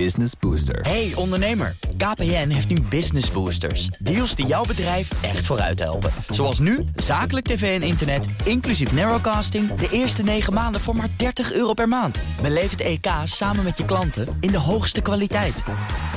[0.00, 0.80] Business Booster.
[0.80, 3.86] Hey ondernemer, KPN heeft nu Business Boosters.
[3.86, 6.10] Deals die jouw bedrijf echt vooruit helpen.
[6.28, 9.74] Zoals nu, zakelijk tv en internet, inclusief narrowcasting...
[9.74, 12.18] de eerste 9 maanden voor maar 30 euro per maand.
[12.42, 15.62] Beleef het EK samen met je klanten in de hoogste kwaliteit.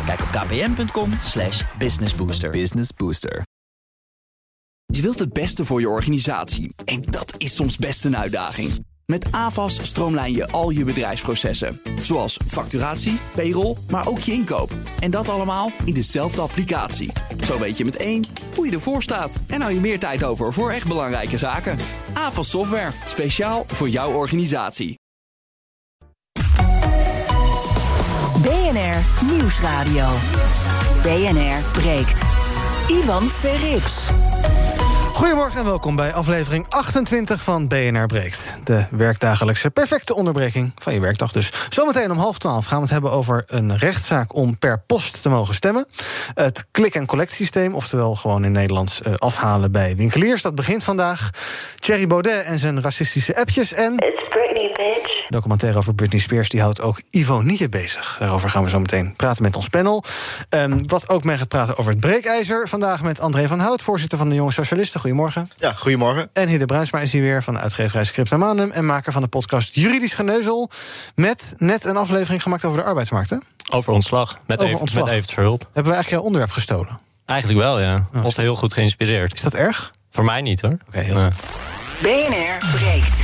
[0.06, 2.50] Kijk op kpn.com slash businessbooster.
[2.50, 3.44] Business Booster.
[4.86, 8.86] Je wilt het beste voor je organisatie en dat is soms best een uitdaging.
[9.12, 11.82] Met AVAS stroomlijn je al je bedrijfsprocessen.
[12.02, 14.72] Zoals facturatie, payroll, maar ook je inkoop.
[15.00, 17.12] En dat allemaal in dezelfde applicatie.
[17.44, 19.38] Zo weet je met één hoe je ervoor staat.
[19.48, 21.78] En hou je meer tijd over voor echt belangrijke zaken.
[22.14, 25.00] AVAS Software, speciaal voor jouw organisatie.
[28.42, 30.08] BNR Nieuwsradio.
[31.02, 32.22] BNR breekt.
[32.88, 34.06] Ivan Verrips.
[35.18, 38.58] Goedemorgen en welkom bij aflevering 28 van BNR Breekt.
[38.64, 41.52] De werkdagelijkse perfecte onderbreking van je werkdag dus.
[41.70, 44.36] Zometeen om half twaalf gaan we het hebben over een rechtszaak...
[44.36, 45.88] om per post te mogen stemmen.
[46.34, 50.42] Het klik- en collectsysteem, oftewel gewoon in Nederlands uh, afhalen bij winkeliers.
[50.42, 51.30] Dat begint vandaag.
[51.80, 53.74] Thierry Baudet en zijn racistische appjes.
[53.74, 55.26] En It's Britney, bitch.
[55.30, 56.50] documentaire over Britney Spears...
[56.50, 58.16] die houdt ook Ivo Nije bezig.
[58.20, 60.04] Daarover gaan we zo meteen praten met ons panel.
[60.50, 62.68] Um, wat ook mee gaat praten over het breekijzer.
[62.68, 65.06] Vandaag met André van Hout, voorzitter van de Jonge Socialisten.
[65.08, 65.48] Goedemorgen.
[65.56, 66.30] Ja, goedemorgen.
[66.34, 68.72] En Hidde Bruinsma is hier weer van de uitgeverij Scriptamanum...
[68.72, 70.70] en maker van de podcast Juridisch Geneuzel...
[71.16, 73.38] met net een aflevering gemaakt over de arbeidsmarkt, hè?
[73.70, 75.04] Over ontslag, met, Over even, ontslag.
[75.06, 75.60] met Evert Verhulp.
[75.60, 77.00] Hebben we eigenlijk jouw onderwerp gestolen?
[77.26, 78.08] Eigenlijk wel, ja.
[78.24, 79.34] Ons heel goed geïnspireerd.
[79.34, 79.92] Is dat erg?
[80.12, 80.78] Voor mij niet, hoor.
[80.88, 81.30] Oké, heel Ja.
[82.02, 83.16] BNR breekt.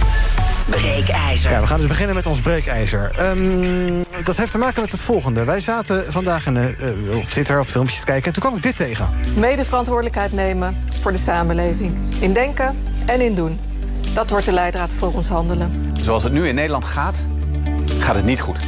[0.70, 1.52] Breekijzer.
[1.52, 3.12] Ja, we gaan dus beginnen met ons breekijzer.
[3.16, 5.44] Ehm, dat heeft te maken met het volgende.
[5.44, 6.76] Wij zaten vandaag in, de,
[7.10, 8.26] eh, op Twitter op filmpjes te kijken...
[8.26, 9.10] en toen kwam ik dit tegen.
[9.36, 11.98] Mede-verantwoordelijkheid nemen voor de samenleving.
[12.20, 13.60] In denken en in doen.
[14.14, 15.94] Dat wordt de leidraad voor ons handelen.
[16.02, 17.20] Zoals het nu in Nederland gaat,
[18.00, 18.60] gaat het niet goed.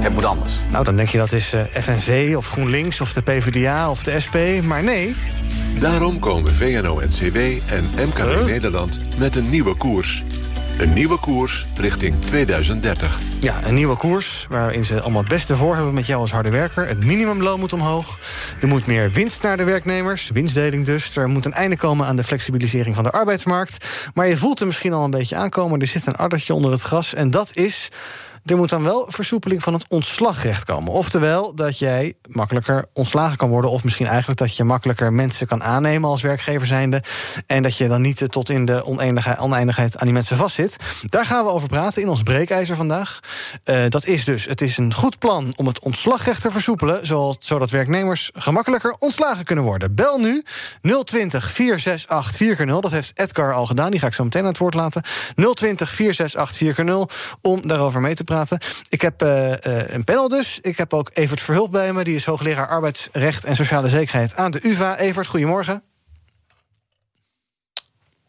[0.00, 0.52] Het moet anders.
[0.70, 4.20] Nou, dan denk je dat is eh, FNV of GroenLinks of de PvdA of de
[4.24, 4.36] SP.
[4.62, 5.16] Maar nee,
[5.78, 10.24] Daarom komen VNO-NCW en MKB Nederland met een nieuwe koers.
[10.82, 13.20] Een nieuwe koers richting 2030.
[13.40, 16.50] Ja, een nieuwe koers waarin ze allemaal het beste voor hebben met jou als harde
[16.50, 16.86] werker.
[16.86, 18.18] Het minimumloon moet omhoog.
[18.60, 21.16] Er moet meer winst naar de werknemers, winstdeling dus.
[21.16, 23.86] Er moet een einde komen aan de flexibilisering van de arbeidsmarkt.
[24.14, 25.80] Maar je voelt er misschien al een beetje aankomen.
[25.80, 27.88] Er zit een addertje onder het gras en dat is...
[28.44, 30.92] Er moet dan wel versoepeling van het ontslagrecht komen.
[30.92, 33.70] Oftewel dat jij makkelijker ontslagen kan worden.
[33.70, 37.02] Of misschien eigenlijk dat je makkelijker mensen kan aannemen als werkgever zijnde.
[37.46, 38.84] En dat je dan niet eh, tot in de
[39.38, 40.76] oneindigheid, aan die mensen vastzit.
[41.06, 43.20] Daar gaan we over praten in ons breekijzer vandaag.
[43.64, 47.06] Eh, dat is dus, het is een goed plan om het ontslagrecht te versoepelen.
[47.38, 49.94] Zodat werknemers gemakkelijker ontslagen kunnen worden.
[49.94, 50.44] Bel nu
[51.04, 53.90] 020 468 4 Dat heeft Edgar al gedaan.
[53.90, 55.02] Die ga ik zo meteen aan het woord laten.
[55.54, 57.06] 020 468 4
[57.40, 58.30] om daarover mee te praten.
[58.88, 60.58] Ik heb eh, eh, een panel dus.
[60.60, 62.04] Ik heb ook Evert Verhulp bij me.
[62.04, 64.98] Die is hoogleraar arbeidsrecht en sociale zekerheid aan de UvA.
[64.98, 65.82] Evert, goedemorgen.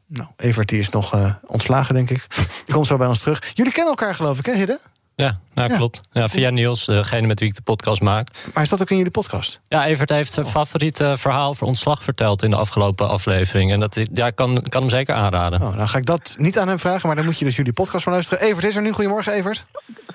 [0.08, 2.26] Nou, Evert die is nog eh, ontslagen, denk ik.
[2.66, 3.52] Die komt zo bij ons terug.
[3.54, 4.80] Jullie kennen elkaar, geloof ik, hè, Hidde?
[5.16, 5.78] Ja, nou, Ja.
[5.78, 6.02] klopt.
[6.12, 8.28] Ja, via Niels, degene met wie ik de podcast maak.
[8.54, 9.60] Maar is dat ook in jullie podcast?
[9.68, 13.72] Ja, Evert heeft zijn favoriete verhaal voor ontslag verteld in de afgelopen aflevering.
[13.72, 15.62] En dat ja, ik kan, kan hem zeker aanraden.
[15.62, 17.74] Oh, nou ga ik dat niet aan hem vragen, maar dan moet je dus jullie
[17.74, 18.44] podcast maar luisteren.
[18.44, 18.92] Evert is er nu.
[18.92, 19.66] Goedemorgen, Evert.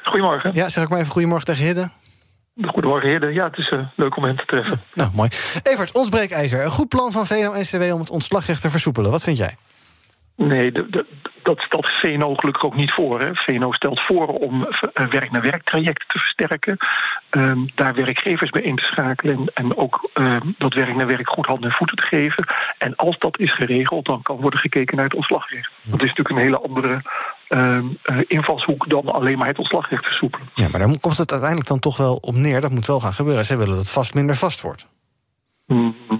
[0.03, 0.51] Goedemorgen.
[0.55, 1.91] Ja, zeg ik maar even goedemorgen tegen Hidde.
[2.67, 3.33] Goedemorgen, heren.
[3.35, 4.81] Ja, het is uh, leuk om hen te treffen.
[4.95, 5.29] Nou, mooi.
[5.63, 6.65] Evert, ons breekijzer.
[6.65, 9.11] Een goed plan van VNO-NCW om het ontslagrecht te versoepelen.
[9.11, 9.57] Wat vind jij?
[10.39, 11.05] Nee, de, de,
[11.43, 13.21] dat stelt VNO gelukkig ook niet voor.
[13.21, 13.35] Hè.
[13.35, 16.77] VNO stelt voor om uh, werk-naar-werk-trajecten te versterken.
[17.31, 19.45] Um, daar werkgevers bij in te schakelen.
[19.55, 22.47] En, ook um, dat werk-naar-werk goed handen en voeten te geven.
[22.79, 25.71] En als dat is geregeld, dan kan worden gekeken naar het ontslagrecht.
[25.83, 27.03] Dat is natuurlijk een hele andere
[27.49, 30.49] um, uh, invalshoek dan alleen maar het ontslagrecht versoepelen.
[30.55, 32.61] Ja, maar dan komt het uiteindelijk dan toch wel op neer.
[32.61, 33.45] Dat moet wel gaan gebeuren.
[33.45, 34.87] Ze willen dat het vast minder vast wordt.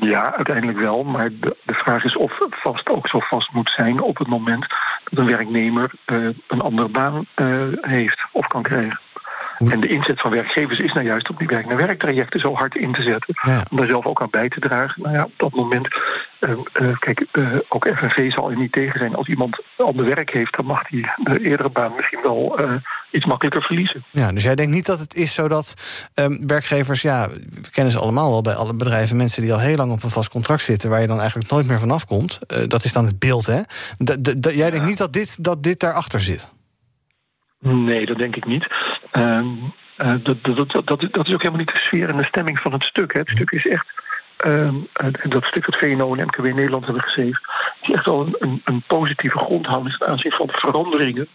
[0.01, 1.05] Ja, uiteindelijk wel.
[1.05, 4.67] Maar de, vraag is of vast ook zo vast moet zijn op het moment
[5.05, 8.99] dat een werknemer uh, een andere baan uh, heeft of kan krijgen.
[9.59, 13.03] En de inzet van werkgevers is nou juist om die werk-naar-werk-trajecten zo hard in te
[13.03, 13.35] zetten.
[13.43, 13.67] Ja.
[13.71, 15.03] Om daar zelf ook aan bij te dragen.
[15.03, 15.89] Nou ja, op dat moment,
[16.41, 19.15] uh, uh, kijk, uh, ook FNV zal er niet tegen zijn.
[19.15, 22.61] Als iemand ander werk heeft, dan mag hij de eerdere baan misschien wel
[23.11, 24.05] iets makkelijker verliezen.
[24.11, 25.75] Ja, dus jij denkt niet dat het is zo dat
[26.15, 27.29] um, werkgevers, ja,
[27.63, 30.11] we kennen ze allemaal wel bij alle bedrijven, mensen die al heel lang op een
[30.11, 32.39] vast contract zitten, waar je dan eigenlijk nooit meer vanaf komt.
[32.69, 33.61] dat is dan het beeld, hè?
[34.41, 36.49] D jij denkt niet dat dit, dat dit daarachter zit?
[37.61, 38.67] Nee, dat denk ik niet.
[39.19, 39.41] Uh,
[40.03, 42.73] uh, dat, dat, dat, dat, is ook helemaal niet de sfeer en de stemming van
[42.73, 43.13] het stuk.
[43.13, 43.87] Het stuk is echt.
[44.47, 44.69] Uh,
[45.23, 47.41] dat stuk dat VNO en MKW Nederland hebben geschreven.
[47.83, 51.29] is echt wel een, een, een positieve grondhouding ten aanzien van veranderingen.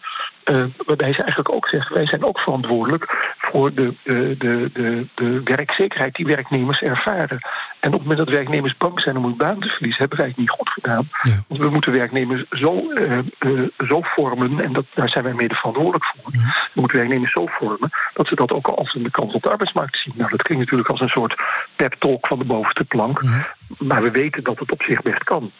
[0.51, 5.05] Uh, waarbij ze eigenlijk ook zegt: wij zijn ook verantwoordelijk voor de, de, de, de,
[5.13, 7.39] de werkzekerheid die werknemers ervaren.
[7.79, 10.27] En op het moment dat werknemers bang zijn om hun baan te verliezen, hebben wij
[10.27, 11.09] het niet goed gedaan.
[11.21, 11.43] Ja.
[11.47, 15.55] Want we moeten werknemers zo, uh, uh, zo vormen, en dat, daar zijn wij mede
[15.55, 16.31] verantwoordelijk voor.
[16.31, 16.39] Ja.
[16.73, 19.97] We moeten werknemers zo vormen dat ze dat ook als een kans op de arbeidsmarkt
[19.97, 20.13] zien.
[20.17, 21.35] Nou, dat klinkt natuurlijk als een soort
[21.75, 23.21] pep talk van de bovenste plank.
[23.21, 23.55] Ja.
[23.77, 25.51] Maar we weten dat het op zich best kan.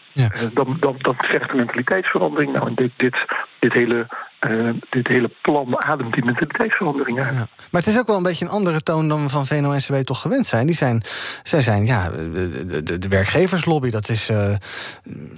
[0.52, 2.52] Dan, dan, dat vergt een mentaliteitsverandering.
[2.52, 3.16] Nou, en dit, dit,
[3.58, 4.06] dit, hele,
[4.50, 7.34] uh, dit hele plan ademt die mentaliteitsverandering uit.
[7.34, 7.46] Ja.
[7.70, 10.20] Maar het is ook wel een beetje een andere toon dan we van VNO-NCW toch
[10.20, 10.66] gewend zijn.
[10.66, 11.02] Die zijn
[11.42, 14.54] zij zijn, ja, de, de, de werkgeverslobby, dat is uh,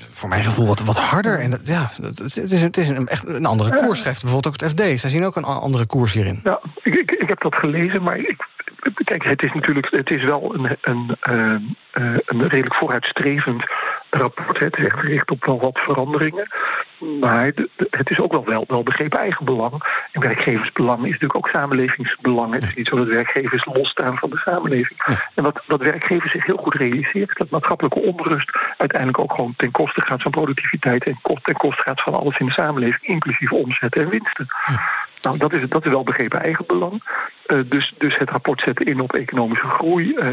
[0.08, 1.38] voor mijn gevoel wat, wat harder.
[1.38, 2.20] En dat, ja, het
[2.50, 3.98] is, het is een, echt een andere koers.
[3.98, 5.00] Schrijft bijvoorbeeld ook het FD.
[5.00, 6.40] Zij zien ook een andere koers hierin.
[6.44, 8.46] Ja, ik, ik, ik heb dat gelezen, maar ik,
[9.04, 11.76] kijk, het is natuurlijk het is wel een, een, een,
[12.26, 13.64] een redelijk vooruitstrevend
[14.10, 14.58] rapport.
[14.58, 16.48] Het is echt gericht op wel wat veranderingen.
[17.20, 17.52] Maar
[17.90, 20.04] het is ook wel, wel, wel begrepen eigenbelang.
[20.12, 22.52] En werkgeversbelang is natuurlijk ook samenlevingsbelang.
[22.52, 25.00] Het is niet zo dat werkgevers losstaan van de samenleving.
[25.34, 27.28] En wat, wat werkgevers zich heel goed realiseren...
[27.28, 31.04] is dat maatschappelijke onrust uiteindelijk ook gewoon ten koste gaat van productiviteit...
[31.04, 34.46] en ten koste gaat van alles in de samenleving, inclusief omzet en winsten.
[35.22, 37.02] Nou, dat is, dat is wel begrepen eigenbelang.
[37.46, 40.14] Uh, dus, dus het rapport zet in op economische groei.
[40.14, 40.26] Uh,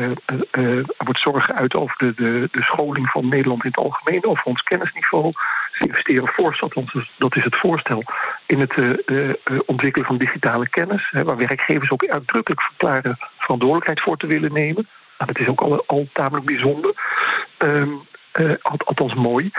[0.58, 4.26] uh, er wordt zorgen uit over de, de, de scholing van Nederland in het algemeen,
[4.26, 5.32] over ons kennisniveau.
[5.74, 8.04] Ze investeren fors, althans dat is het voorstel,
[8.46, 8.74] in het
[9.66, 11.12] ontwikkelen van digitale kennis.
[11.12, 14.88] waar werkgevers ook uitdrukkelijk verklaren verantwoordelijkheid voor te willen nemen.
[15.18, 16.94] Nou, dat is ook al, al tamelijk bijzonder.
[17.58, 18.02] Um,
[18.40, 19.52] uh, althans mooi.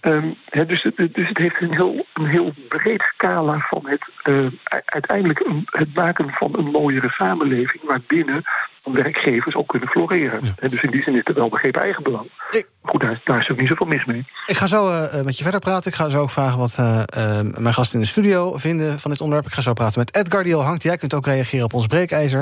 [0.00, 0.82] Um, he, dus,
[1.12, 4.46] dus, het heeft een heel, een heel breed scala van het uh,
[4.84, 8.42] uiteindelijk een, het maken van een mooiere samenleving waarbinnen
[8.82, 10.40] werkgevers ook kunnen floreren.
[10.42, 10.68] Ja.
[10.68, 12.26] Dus in die zin is het wel begrepen eigenbelang.
[12.50, 14.24] Ik, Goed, daar, daar, is ook niet zoveel mis mee.
[14.46, 15.90] Ik ga zo uh, met je verder praten.
[15.90, 19.10] Ik ga zo ook vragen wat uh, uh, mijn gasten in de studio vinden van
[19.10, 19.48] dit onderwerp.
[19.48, 20.82] Ik ga zo praten met Edgar, die al hangt.
[20.82, 22.40] Jij kunt ook reageren op ons breekijzer.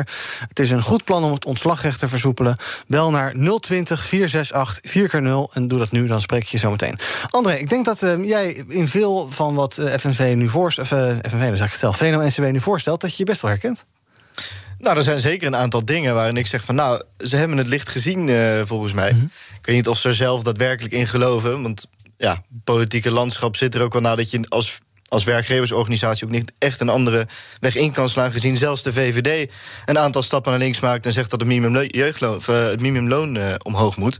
[0.49, 2.57] Het is een goed plan om het ontslagrecht te versoepelen.
[2.87, 6.99] Bel naar 020 468 4x0 en doe dat nu, dan spreek ik je zo meteen.
[7.31, 10.87] André, ik denk dat jij in veel van wat FNV nu voorstelt...
[10.87, 13.01] FNV, dan zeg ik het zelf, VNO-NCW nu voorstelt...
[13.01, 13.85] dat je je best wel herkent.
[14.79, 16.75] Nou, er zijn zeker een aantal dingen waarin ik zeg van...
[16.75, 19.13] nou, ze hebben het licht gezien, uh, volgens mij.
[19.13, 19.31] Mm -hmm.
[19.59, 21.63] Ik weet niet of ze er zelf daadwerkelijk in geloven.
[21.63, 21.87] Want
[22.17, 26.53] ja, politieke landschap zit er ook wel na dat je als als werkgeversorganisatie ook niet
[26.59, 27.27] echt een andere
[27.59, 28.33] weg in kan slaan.
[28.33, 29.51] Gezien zelfs de VVD
[29.85, 32.05] een aantal stappen naar links maakt en zegt dat het minimumloon, uh,
[32.47, 34.19] het minimumloon uh, omhoog moet.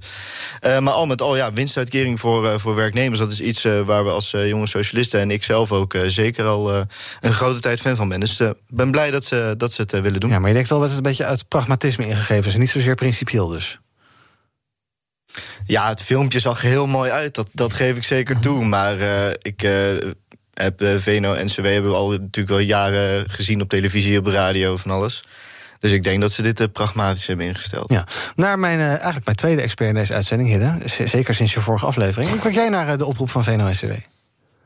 [0.63, 4.11] Uh, maar al met al, ja, winstuitkering voor, voor werknemers, dat is iets waar we
[4.11, 6.75] als jonge socialisten en ik zelf ook zeker al
[7.21, 8.21] een grote tijd fan van ben.
[8.21, 10.31] Dus ik ben blij dat ze, dat ze het willen doen.
[10.31, 12.71] Ja, maar je denkt wel dat het een beetje uit pragmatisme ingegeven is en niet
[12.71, 13.79] zozeer principieel dus.
[15.67, 17.35] Ja, het filmpje zag heel mooi uit.
[17.35, 18.65] Dat, dat geef ik zeker toe.
[18.65, 18.97] Maar
[19.43, 19.63] ik
[20.63, 24.77] heb uh, VNO NCW hebben we al natuurlijk al jaren gezien op televisie, op radio,
[24.77, 25.23] van alles.
[25.81, 27.93] Dus ik denk dat ze dit uh, pragmatisch hebben ingesteld.
[27.93, 28.07] Ja.
[28.35, 30.79] Naar mijn, uh, eigenlijk mijn tweede expert in deze uitzending, Hidde.
[31.09, 32.31] Zeker sinds je vorige aflevering.
[32.31, 33.93] Hoe kijk jij naar de oproep van VNO-NCW?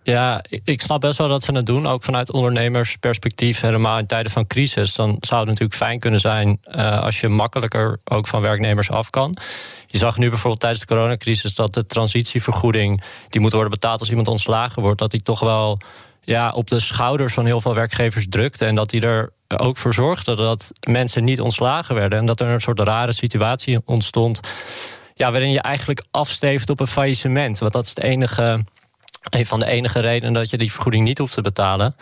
[0.02, 1.86] Ja, ik snap best wel dat ze het doen.
[1.86, 4.94] Ook vanuit ondernemersperspectief, helemaal in tijden van crisis.
[4.94, 9.10] Dan zou het natuurlijk fijn kunnen zijn uh, als je makkelijker ook van werknemers af
[9.10, 9.36] kan.
[9.86, 14.08] Je zag nu bijvoorbeeld tijdens de coronacrisis dat de transitievergoeding, die moet worden betaald als
[14.08, 15.78] iemand ontslagen wordt, dat die toch wel
[16.24, 18.64] ja, op de schouders van heel veel werkgevers drukte.
[18.64, 22.18] En dat die er ook voor zorgde dat mensen niet ontslagen werden.
[22.18, 24.40] En dat er een soort rare situatie ontstond.
[25.14, 27.58] Ja, waarin je eigenlijk afsteeft op een faillissement.
[27.58, 28.64] Want dat is het enige
[29.20, 31.96] een van de enige redenen dat je die vergoeding niet hoeft te betalen.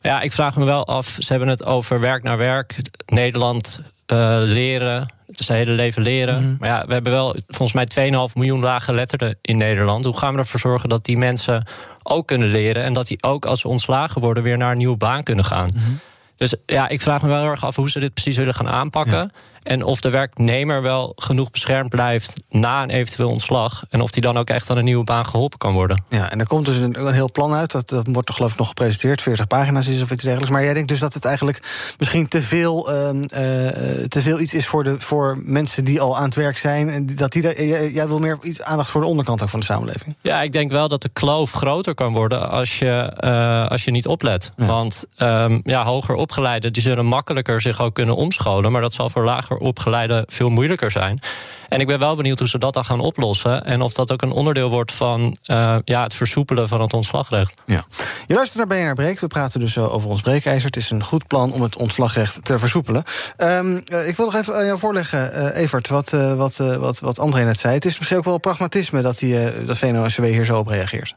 [0.00, 1.16] Ja, ik vraag me wel af.
[1.18, 2.76] Ze hebben het over werk naar werk.
[3.06, 5.08] Nederland uh, leren.
[5.26, 6.42] Zijn hele leven leren.
[6.42, 6.56] Mhm.
[6.58, 10.04] Maar ja, we hebben wel volgens mij 2,5 miljoen laaggeletterden in Nederland.
[10.04, 11.66] Hoe gaan we ervoor zorgen dat die mensen
[12.02, 12.82] ook kunnen leren.
[12.82, 15.70] En dat die ook als ze ontslagen worden weer naar een nieuwe baan kunnen gaan.
[15.74, 15.90] Mhm.
[16.36, 19.32] Dus ja, ik vraag me wel erg af hoe ze dit precies willen gaan aanpakken.
[19.62, 23.84] En of de werknemer wel genoeg beschermd blijft na een eventueel ontslag.
[23.90, 26.04] En of die dan ook echt aan een nieuwe baan geholpen kan worden.
[26.08, 27.70] Ja, en er komt dus een, een heel plan uit.
[27.70, 29.22] Dat, dat wordt toch geloof ik nog gepresenteerd.
[29.22, 30.52] 40 pagina's is of iets dergelijks.
[30.52, 31.62] Maar jij denkt dus dat het eigenlijk
[31.98, 33.28] misschien te veel, uh, uh,
[34.08, 36.88] te veel iets is voor, de, voor mensen die al aan het werk zijn.
[36.88, 39.66] En dat die, jij, jij wil meer iets aandacht voor de onderkant ook van de
[39.66, 40.16] samenleving.
[40.20, 43.90] Ja, ik denk wel dat de kloof groter kan worden als je, uh, als je
[43.90, 44.50] niet oplet.
[44.56, 44.66] Ja.
[44.66, 48.72] Want um, ja, hoger opgeleiden die zullen makkelijker zich ook kunnen omscholen.
[48.72, 51.20] Maar dat zal voor lager opgeleide veel moeilijker zijn.
[51.68, 53.64] En ik ben wel benieuwd hoe ze dat dan gaan oplossen.
[53.64, 57.54] En of dat ook een onderdeel wordt van uh, ja, het versoepelen van het ontslagrecht.
[57.66, 57.84] Ja.
[58.26, 59.20] Je luistert naar BNR Breekt.
[59.20, 60.64] We praten dus over ons breekijzer.
[60.64, 63.04] Het is een goed plan om het ontslagrecht te versoepelen.
[63.38, 67.44] Um, uh, ik wil nog even aan jou voorleggen, Evert, wat, wat, wat, wat André
[67.44, 67.74] net zei.
[67.74, 71.14] Het is misschien ook wel pragmatisme dat, die, dat VNO-NCW hier zo op reageert.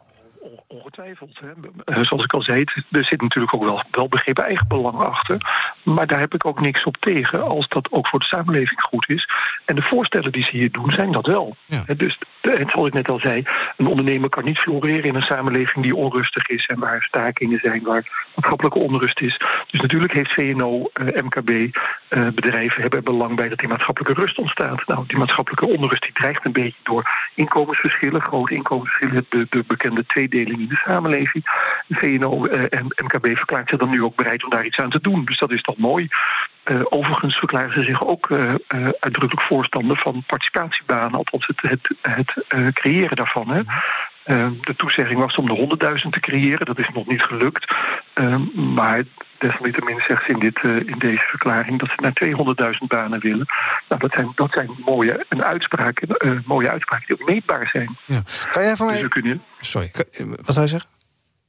[0.74, 1.40] Ongetwijfeld.
[1.86, 2.04] Hè.
[2.04, 5.38] Zoals ik al zei, er zit natuurlijk ook wel, wel begrepen eigenbelang achter.
[5.84, 9.10] Maar daar heb ik ook niks op tegen als dat ook voor de samenleving goed
[9.10, 9.30] is.
[9.66, 11.56] En de voorstellen die ze hier doen, zijn dat wel.
[11.98, 13.44] Dus, en zoals ik net al zei,
[13.78, 17.84] een ondernemer kan niet floreren in een samenleving die onrustig is en waar stakingen zijn,
[17.84, 19.38] waar maatschappelijke onrust is.
[19.68, 21.76] Dus natuurlijk heeft VNO, eh, MKB,
[22.08, 24.88] eh, bedrijven hebben er belang bij dat die maatschappelijke rust ontstaat.
[24.88, 30.06] Nou, die maatschappelijke onrust die dreigt een beetje door inkomensverschillen, grote inkomensverschillen, de, de bekende
[30.06, 31.44] tweedeling de samenleving.
[31.90, 35.02] VNO eh, en MKB verklaart zich dan nu ook bereid om daar iets aan te
[35.02, 35.26] doen.
[35.26, 36.08] Dus dat is toch mooi.
[36.64, 38.58] Eh, overigens verklaren ze zich ook eh, eh,
[39.00, 43.50] uitdrukkelijk voorstander van participatiebanen, althans het, het, het eh, creëren daarvan.
[43.50, 43.62] Hè.
[44.24, 45.54] Eh, de toezegging was om de
[46.04, 46.66] 100.000 te creëren.
[46.66, 47.74] Dat is nog niet gelukt.
[48.14, 49.04] Eh, maar
[49.38, 53.46] desalniettemin zegt ze in, dit, eh, in deze verklaring dat ze naar 200.000 banen willen.
[53.90, 57.98] Nou, dat zijn, dat zijn mooie, een uitspraken, eh, mooie uitspraken die ook meetbaar zijn.
[58.06, 58.22] Ja.
[58.52, 59.00] Kan jij mij...
[59.00, 60.90] Dus kunnen, Sorry, kan- eh, wat zou je zeggen?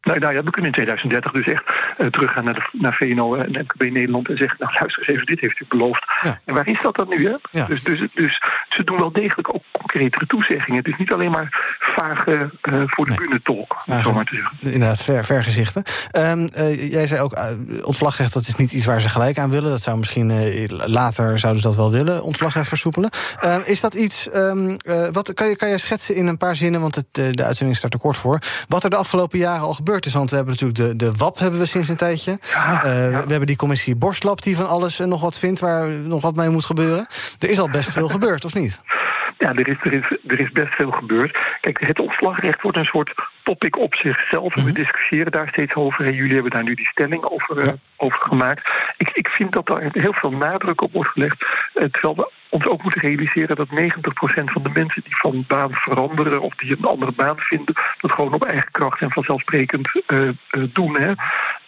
[0.04, 1.64] Nou, nou ja, we kunnen in 2030 dus echt
[1.96, 5.26] eh, teruggaan naar, de, naar VNO en MKB Nederland en zeggen: Nou, luister eens even,
[5.26, 6.04] dit heeft u beloofd.
[6.44, 7.26] En waar is dat dan nu?
[7.26, 7.34] Hè?
[7.50, 7.66] Ja.
[7.66, 10.78] Dus, dus, dus ze doen wel degelijk ook concretere toezeggingen.
[10.78, 14.24] Het is niet alleen maar vage eh, voor de bühne talk, om het zo maar
[14.24, 14.56] te zeggen.
[14.60, 15.82] Inderdaad, ver, vergezichten.
[16.10, 17.46] Ehm, eh, jij zei ook, eh,
[17.82, 19.70] ontslagrecht dat is niet iets waar ze gelijk aan willen.
[19.70, 23.10] Dat zou misschien eh, later zouden ze dat wel willen, ontslagrecht versoepelen.
[23.40, 26.56] Ehm, is dat iets, ehm, eh, wat, kan, je, kan je schetsen in een paar
[26.56, 28.38] zinnen, want het, eh, de uitzending staat er kort voor...
[28.68, 30.12] wat er de afgelopen jaren al gebeurd is?
[30.12, 32.38] Want we hebben natuurlijk de, de WAP hebben we sinds een tijdje.
[32.54, 35.60] Eh, We hebben die commissie Borstlab die van alles en nog wat vindt...
[35.60, 37.06] waar nog wat mee moet gebeuren.
[37.38, 38.80] Er is al best veel gebeurd, of niet?
[39.44, 41.38] Ja, er is, er, is, er is best veel gebeurd.
[41.60, 44.54] Kijk, het ontslagrecht wordt een soort topic op zichzelf.
[44.54, 46.04] We discussiëren daar steeds over.
[46.04, 48.68] En jullie hebben daar nu die stelling over, eh, over gemaakt.
[48.96, 51.42] Ik, ik vind dat daar heel veel nadruk op wordt gelegd.
[51.74, 55.72] eh, terwijl we ons ook moeten realiseren dat 90% van de mensen die van baan
[55.72, 60.18] veranderen of die een andere baan vinden, dat gewoon op eigen kracht en vanzelfsprekend eh,
[60.72, 60.96] doen.
[60.96, 61.12] Hè.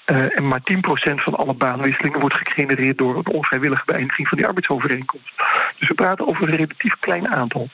[0.07, 4.47] Eh, en maar 10% van alle baanwisselingen wordt gegenereerd door een onvrijwillige beëindiging van die
[4.47, 5.33] arbeidsovereenkomst.
[5.79, 7.69] Dus we praten over een relatief klein aantal.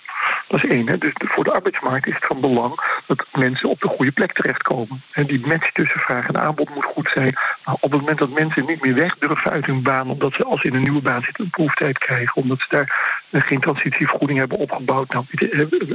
[0.49, 0.89] Dat is één.
[0.89, 0.99] Hè.
[0.99, 5.03] Dus voor de arbeidsmarkt is het van belang dat mensen op de goede plek terechtkomen.
[5.13, 7.37] En die match tussen vraag en aanbod moet goed zijn.
[7.65, 10.45] Maar op het moment dat mensen niet meer weg durven uit hun baan, omdat ze
[10.45, 13.61] als ze in een nieuwe baan zitten een proeftijd krijgen, omdat ze daar eh, geen
[13.61, 15.13] transitievergoeding hebben opgebouwd.
[15.13, 15.25] Nou,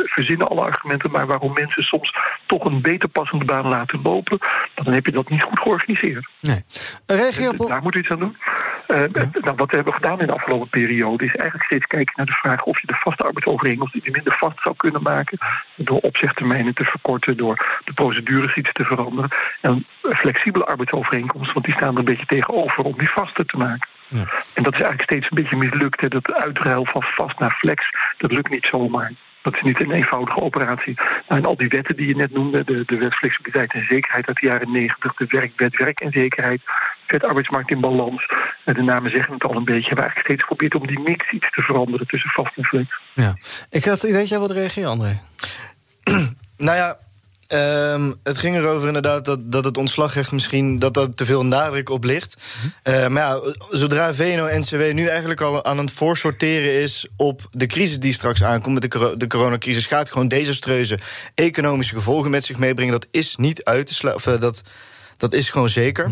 [0.06, 2.14] verzinnen alle argumenten, maar waarom mensen soms
[2.46, 4.38] toch een beter passende baan laten lopen,
[4.74, 6.27] dan heb je dat niet goed georganiseerd.
[6.40, 6.64] Nee.
[7.06, 7.52] Regio...
[7.52, 8.38] Dus daar moeten we iets aan doen.
[8.88, 12.26] Eh, nou, wat we hebben gedaan in de afgelopen periode is eigenlijk steeds kijken naar
[12.26, 15.38] de vraag of je de vaste arbeidsovereenkomst iets minder vast zou kunnen maken.
[15.76, 19.30] Door opzegtermijnen te verkorten, door de procedures iets te veranderen.
[19.62, 23.58] En een flexibele arbeidsovereenkomst, want die staan er een beetje tegenover om die vaster te
[23.58, 23.88] maken.
[24.54, 26.02] En dat is eigenlijk steeds een beetje mislukt.
[26.02, 26.08] Hè.
[26.08, 29.12] Dat uitruil van vast naar flex, dat lukt niet zomaar.
[29.42, 30.94] Dat is niet een eenvoudige operatie.
[31.28, 34.28] Nou, en al die wetten die je net noemde, de, de wet flexibiliteit en zekerheid
[34.28, 36.62] uit de jaren 90, de werkwet werk en zekerheid,
[37.08, 38.30] wet arbeidsmarkt in balans.
[38.64, 39.88] En de namen zeggen het al een beetje.
[39.88, 43.00] Hebben eigenlijk steeds geprobeerd om die mix iets te veranderen tussen vast en flex.
[43.14, 43.38] Ja.
[43.70, 45.20] Ik had het idee dat jij wilde reageren, André.
[46.58, 46.98] Nou ja,
[47.48, 51.90] ehm, het ging erover inderdaad dat, dat het ontslagrecht misschien dat er te veel nadruk
[51.90, 52.36] op ligt.
[52.84, 58.00] Eh, maar ja, zodra VNO-NCW nu eigenlijk al aan het voorsorteren is op de crisis
[58.00, 61.00] die straks aankomt, met de, de coronacrisis, gaat gewoon desastreuze
[61.36, 62.94] economische gevolgen met zich meebrengen.
[62.94, 64.40] Dat is niet uit te sluiten.
[64.40, 64.62] Dat,
[65.18, 66.12] dat is gewoon zeker.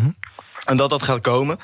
[0.66, 1.58] En dat dat gaat komen.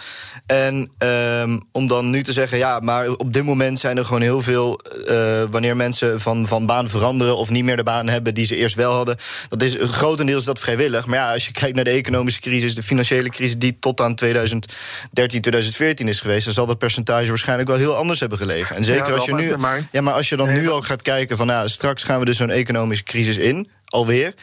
[0.47, 4.23] En ehm, om dan nu te zeggen, ja, maar op dit moment zijn er gewoon
[4.23, 4.81] heel veel.
[5.09, 8.57] eh, wanneer mensen van, van baan veranderen of niet meer de baan hebben die ze
[8.57, 9.17] eerst wel hadden.
[9.49, 11.07] Dat is grotendeels is dat vrijwillig.
[11.07, 14.15] Maar ja, als je kijkt naar de economische crisis, de financiële crisis die tot aan
[14.15, 18.77] 2013, 2014 is geweest, dan zal dat percentage waarschijnlijk wel heel anders hebben gelegen.
[18.77, 19.57] En zeker Ja, als je nu.
[19.57, 22.25] maar- Ja, maar als je dan nu ook gaat kijken van nou, straks gaan we
[22.25, 24.35] dus zo'n economische crisis in, alweer.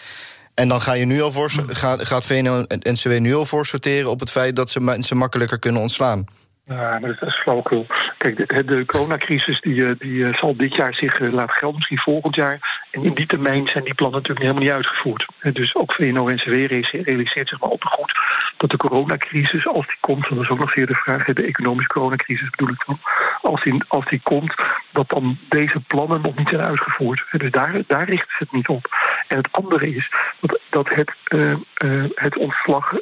[0.59, 3.65] En dan ga je nu al voor, gaat, gaat VNO en NCW nu al voor
[3.65, 6.25] sorteren op het feit dat ze mensen makkelijker kunnen ontslaan.
[6.69, 7.85] Ja, maar dat is flauwekul.
[8.17, 11.75] Kijk, de, de coronacrisis die, eh, die eh, zal dit jaar zich eh, laten gelden,
[11.75, 12.85] misschien volgend jaar.
[12.91, 15.25] En in die termijn zijn die plannen natuurlijk helemaal niet uitgevoerd.
[15.53, 16.53] Dus ook VNO-NCW
[16.91, 18.19] realiseert zich maar op goed
[18.57, 21.93] dat de coronacrisis, als die komt, dat is ook nog zeer de vraag, de economische
[21.93, 22.99] coronacrisis bedoel ik dan,
[23.41, 24.55] als die, als die komt,
[24.91, 27.25] dat dan deze plannen nog niet zijn uitgevoerd.
[27.31, 28.87] Dus daar, daar richten ze het niet op.
[29.27, 30.09] En het andere is
[30.39, 31.11] dat, dat het,
[32.15, 32.93] het ontslag.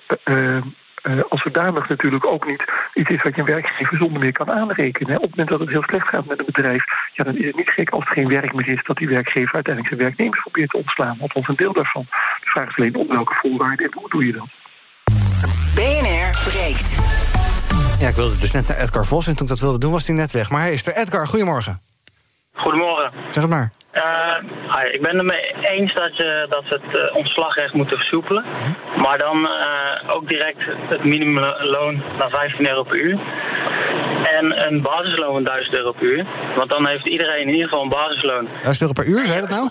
[1.01, 2.63] Eh, als zodanig natuurlijk ook niet
[2.93, 5.09] iets is wat je een werkgever zonder meer kan aanrekenen.
[5.09, 5.15] Hè.
[5.15, 7.55] Op het moment dat het heel slecht gaat met een bedrijf, ja, dan is het
[7.55, 10.69] niet gek als er geen werk meer is dat die werkgever uiteindelijk zijn werknemers probeert
[10.69, 11.17] te ontslaan.
[11.19, 12.05] Althans een deel daarvan.
[12.39, 14.47] De vraag is alleen op welke voorwaarden en hoe doe je dat?
[15.75, 16.89] BNR breekt.
[17.99, 20.07] Ja, ik wilde dus net naar Edgar Vos en toen ik dat wilde doen was
[20.07, 20.49] hij net weg.
[20.49, 20.95] Maar hij is er.
[20.95, 21.81] Edgar, goedemorgen.
[22.57, 23.11] Goedemorgen.
[23.29, 23.69] Zeg het maar.
[23.93, 27.97] Ja, Uh, ik ben het mee eens dat, je, dat we het uh, ontslagrecht moeten
[27.97, 28.45] versoepelen.
[29.01, 30.57] Maar dan uh, ook direct
[30.89, 33.19] het minimumloon naar 15 euro per uur.
[34.37, 36.25] En een basisloon van 1000 euro per uur.
[36.55, 38.47] Want dan heeft iedereen in ieder geval een basisloon.
[38.61, 39.69] 1000 euro per uur, zei dat nou?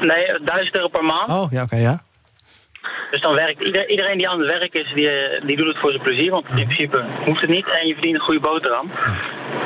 [0.00, 1.30] Nee, 1000 euro per maand.
[1.30, 1.98] Oh, ja, oké, okay, ja.
[3.10, 5.10] Dus dan werkt iedereen, die aan het werk is, die,
[5.46, 6.30] die doet het voor zijn plezier.
[6.30, 8.90] Want in principe hoeft het niet en je verdient een goede boterham.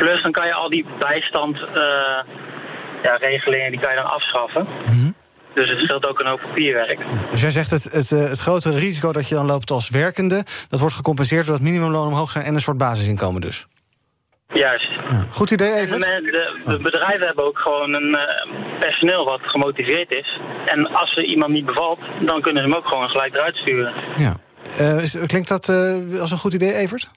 [0.01, 1.65] Plus dan kan je al die bijstand uh,
[3.03, 4.63] ja, regelingen die kan je dan afschaffen.
[4.63, 5.15] Mm -hmm.
[5.55, 6.99] Dus het scheelt ook een hoop papierwerk.
[7.31, 10.45] Dus jij zegt het, het, het grotere risico dat je dan loopt als werkende...
[10.69, 12.45] dat wordt gecompenseerd doordat minimumloon omhoog zijn...
[12.45, 13.67] en een soort basisinkomen dus?
[14.53, 14.91] Juist.
[15.09, 16.01] Ja, goed idee, even.
[16.01, 16.07] De,
[16.65, 20.41] de, de, bedrijven hebben ook gewoon een uh, personeel wat gemotiveerd is.
[20.65, 23.95] En als er iemand niet bevalt, dan kunnen ze hem ook gewoon gelijk eruit sturen.
[24.17, 24.37] Ja.
[24.81, 27.09] Uh, klinkt dat uh, als een goed idee, Evert?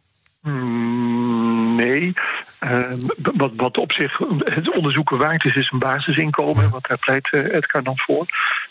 [0.41, 1.42] Mm,
[1.75, 2.13] nee.
[2.69, 2.79] Uh,
[3.15, 6.69] wat, wat op zich het onderzoeken waard is, is een basisinkomen.
[6.69, 8.25] Wat daar pleit uh, Edgar dan voor.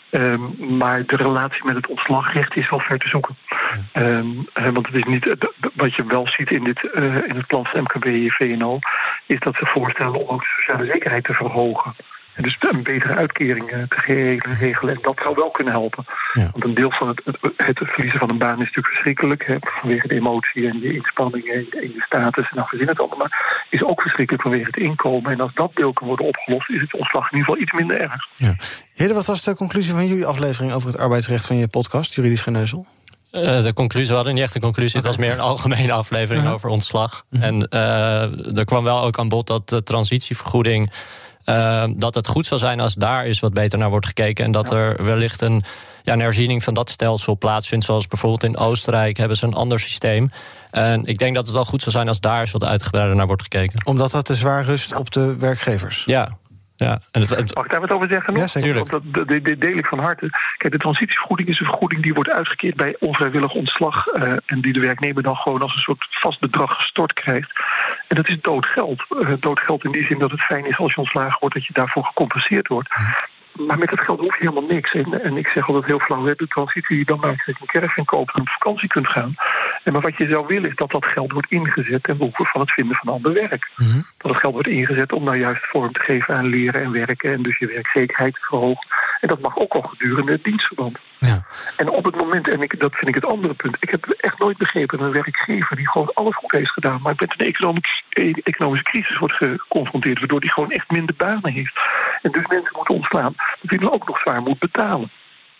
[0.09, 3.35] Um, maar de relatie met het ontslagrecht is wel ver te zoeken.
[3.93, 5.35] Um, want het is niet,
[5.73, 8.79] wat je wel ziet in, dit, uh, in het plan van MKB en VNO...
[9.25, 11.93] is dat ze voorstellen om ook de sociale zekerheid te verhogen.
[12.33, 14.01] En dus een betere uitkering te
[14.59, 14.93] regelen.
[14.95, 16.05] En dat zou wel kunnen helpen.
[16.33, 16.49] Ja.
[16.51, 19.45] Want een deel van het, het, het, verliezen van een baan is natuurlijk verschrikkelijk.
[19.45, 22.49] Hè, vanwege de emotie en de inspanningen en de status.
[22.49, 23.17] En dan gezien het allemaal.
[23.17, 25.31] Maar is ook verschrikkelijk vanwege het inkomen.
[25.31, 28.01] En als dat deel kan worden opgelost, is het ontslag in ieder geval iets minder
[28.01, 28.27] erg.
[28.35, 28.55] Ja.
[29.13, 32.87] Wat was de conclusie van jullie aflevering over het arbeidsrecht van je podcast, Juridisch Geneuzel?
[33.31, 34.97] Uh, de conclusie, we hadden niet echt een conclusie.
[34.97, 37.25] Het was meer een algemene aflevering over ontslag.
[37.29, 37.43] Mhm.
[37.43, 40.91] En uh, er kwam wel ook aan bod dat de transitievergoeding
[41.45, 44.45] uh, dat het goed zou zijn als daar eens wat beter naar wordt gekeken.
[44.45, 45.63] En dat er wellicht een,
[46.03, 47.85] ja, een herziening van dat stelsel plaatsvindt.
[47.85, 50.31] Zoals bijvoorbeeld in Oostenrijk hebben ze een ander systeem.
[50.71, 53.27] En ik denk dat het wel goed zou zijn als daar eens wat uitgebreider naar
[53.27, 53.85] wordt gekeken.
[53.85, 56.03] Omdat dat te zwaar rust op de werkgevers?
[56.05, 56.37] Ja,
[56.83, 57.55] ja, en het, het...
[57.55, 58.35] Mag ik daar wat over zeggen?
[58.35, 58.73] Ja, zeker.
[58.73, 60.29] Want dat, dat, dat deel ik van harte.
[60.57, 64.07] Kijk, de transitievergoeding is een vergoeding die wordt uitgekeerd bij onvrijwillig ontslag.
[64.07, 67.51] Uh, en die de werknemer dan gewoon als een soort vast bedrag gestort krijgt.
[68.07, 69.05] En dat is doodgeld.
[69.09, 71.73] Uh, doodgeld in die zin dat het fijn is als je ontslagen wordt dat je
[71.73, 72.89] daarvoor gecompenseerd wordt.
[73.53, 74.93] Maar met dat geld hoef je helemaal niks.
[74.93, 77.45] En, en ik zeg altijd heel flauw, de transitie die dan maakt...
[77.45, 79.35] dat je een caravan koopt en op vakantie kunt gaan.
[79.83, 82.03] En maar wat je zou willen is dat dat geld wordt ingezet...
[82.03, 83.71] ten behoeve van het vinden van ander werk.
[83.75, 84.05] Mm -hmm.
[84.17, 87.33] Dat het geld wordt ingezet om nou juist vorm te geven aan leren en werken...
[87.33, 88.87] en dus je werkzekerheid te verhogen.
[89.19, 90.97] En dat mag ook al gedurende het dienstverband.
[91.17, 91.45] Ja.
[91.77, 93.77] En op het moment, en ik, dat vind ik het andere punt...
[93.79, 96.99] ik heb echt nooit begrepen een werkgever die gewoon alles goed heeft gedaan...
[97.03, 98.03] maar met een economische,
[98.43, 100.19] economische crisis wordt geconfronteerd...
[100.19, 101.79] waardoor die gewoon echt minder banen heeft.
[102.21, 105.09] En dus mensen moeten ontslaan dat hij dan ook nog zwaar moet betalen.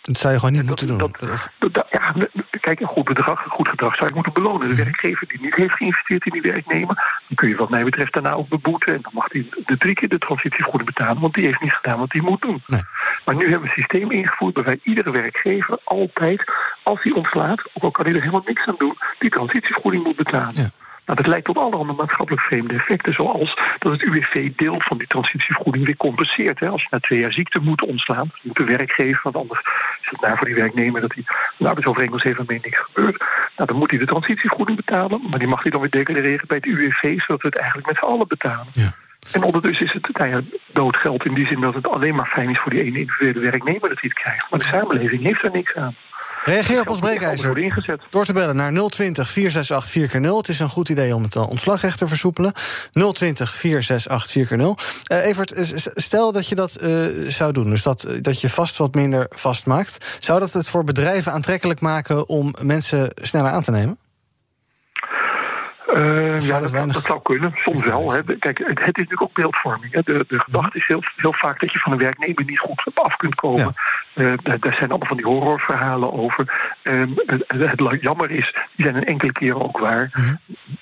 [0.06, 1.12] Dat zou je gewoon niet dat, moeten doen.
[1.58, 2.14] Dat, dat, ja,
[2.60, 4.68] kijk, een goed bedrag, een goed gedrag zou je moeten belonen.
[4.68, 6.94] De werkgever die niet heeft geïnvesteerd in die werknemer...
[7.26, 8.94] dan kun je wat mij betreft daarna ook beboeten...
[8.94, 11.20] en dan mag hij de drie keer de transitievergoeding betalen...
[11.20, 12.62] want die heeft niet gedaan wat hij moet doen.
[12.66, 12.80] Nee.
[13.24, 14.54] Maar nu hebben we een systeem ingevoerd...
[14.54, 16.44] waarbij iedere werkgever altijd,
[16.82, 17.62] als hij ontslaat...
[17.72, 18.96] ook al kan hij er helemaal niks aan doen...
[19.18, 20.52] die transitievergoeding moet betalen.
[20.54, 20.70] Ja.
[21.06, 23.12] Nou, dat leidt tot allerhande maatschappelijk vreemde effecten.
[23.12, 26.60] Zoals dat het UWV deel van die transitievergoeding weer compenseert.
[26.60, 26.68] Hè.
[26.68, 29.60] Als je na twee jaar ziekte moet ontslaan, moet de werkgever, want anders
[30.02, 31.22] is het naar voor die werknemer dat hij
[31.58, 33.24] een arbeidsovereenkomst heeft waarmee niks gebeurt.
[33.56, 36.56] Nou, dan moet hij de transitievergoeding betalen, maar die mag hij dan weer declareren bij
[36.56, 38.66] het UWV, zodat we het eigenlijk met z'n allen betalen.
[38.72, 38.94] Ja.
[39.32, 40.40] En ondertussen is het nou ja,
[40.72, 43.88] doodgeld in die zin dat het alleen maar fijn is voor die ene individuele werknemer
[43.88, 44.50] dat hij het krijgt.
[44.50, 45.94] Maar de samenleving heeft daar niks aan.
[46.44, 50.36] Reageer op ons breekijzer door te bellen naar 020 468 4x0.
[50.36, 52.52] Het is een goed idee om het ontslagrecht te versoepelen.
[53.12, 54.58] 020 468 4x0.
[55.12, 58.94] Uh, Evert, stel dat je dat uh, zou doen, dus dat, dat je vast wat
[58.94, 60.16] minder vastmaakt.
[60.18, 63.98] Zou dat het voor bedrijven aantrekkelijk maken om mensen sneller aan te nemen?
[65.92, 67.52] Uh, ja, dat, dat, zou kunnen.
[67.56, 68.12] Soms wel.
[68.12, 68.22] Hè.
[68.22, 69.92] Kijk, het, het is natuurlijk ook beeldvorming.
[69.92, 70.00] Hè.
[70.04, 73.16] De, de gedachte is heel, heel vaak dat je van een werknemer niet goed af
[73.16, 73.74] kunt komen.
[74.14, 74.22] Ja.
[74.22, 76.72] Uh, daar zijn allemaal van die horrorverhalen over.
[76.82, 80.10] Uh, het, het, jammer is, die zijn een enkele keer ook waar.
[80.12, 80.34] Mhm.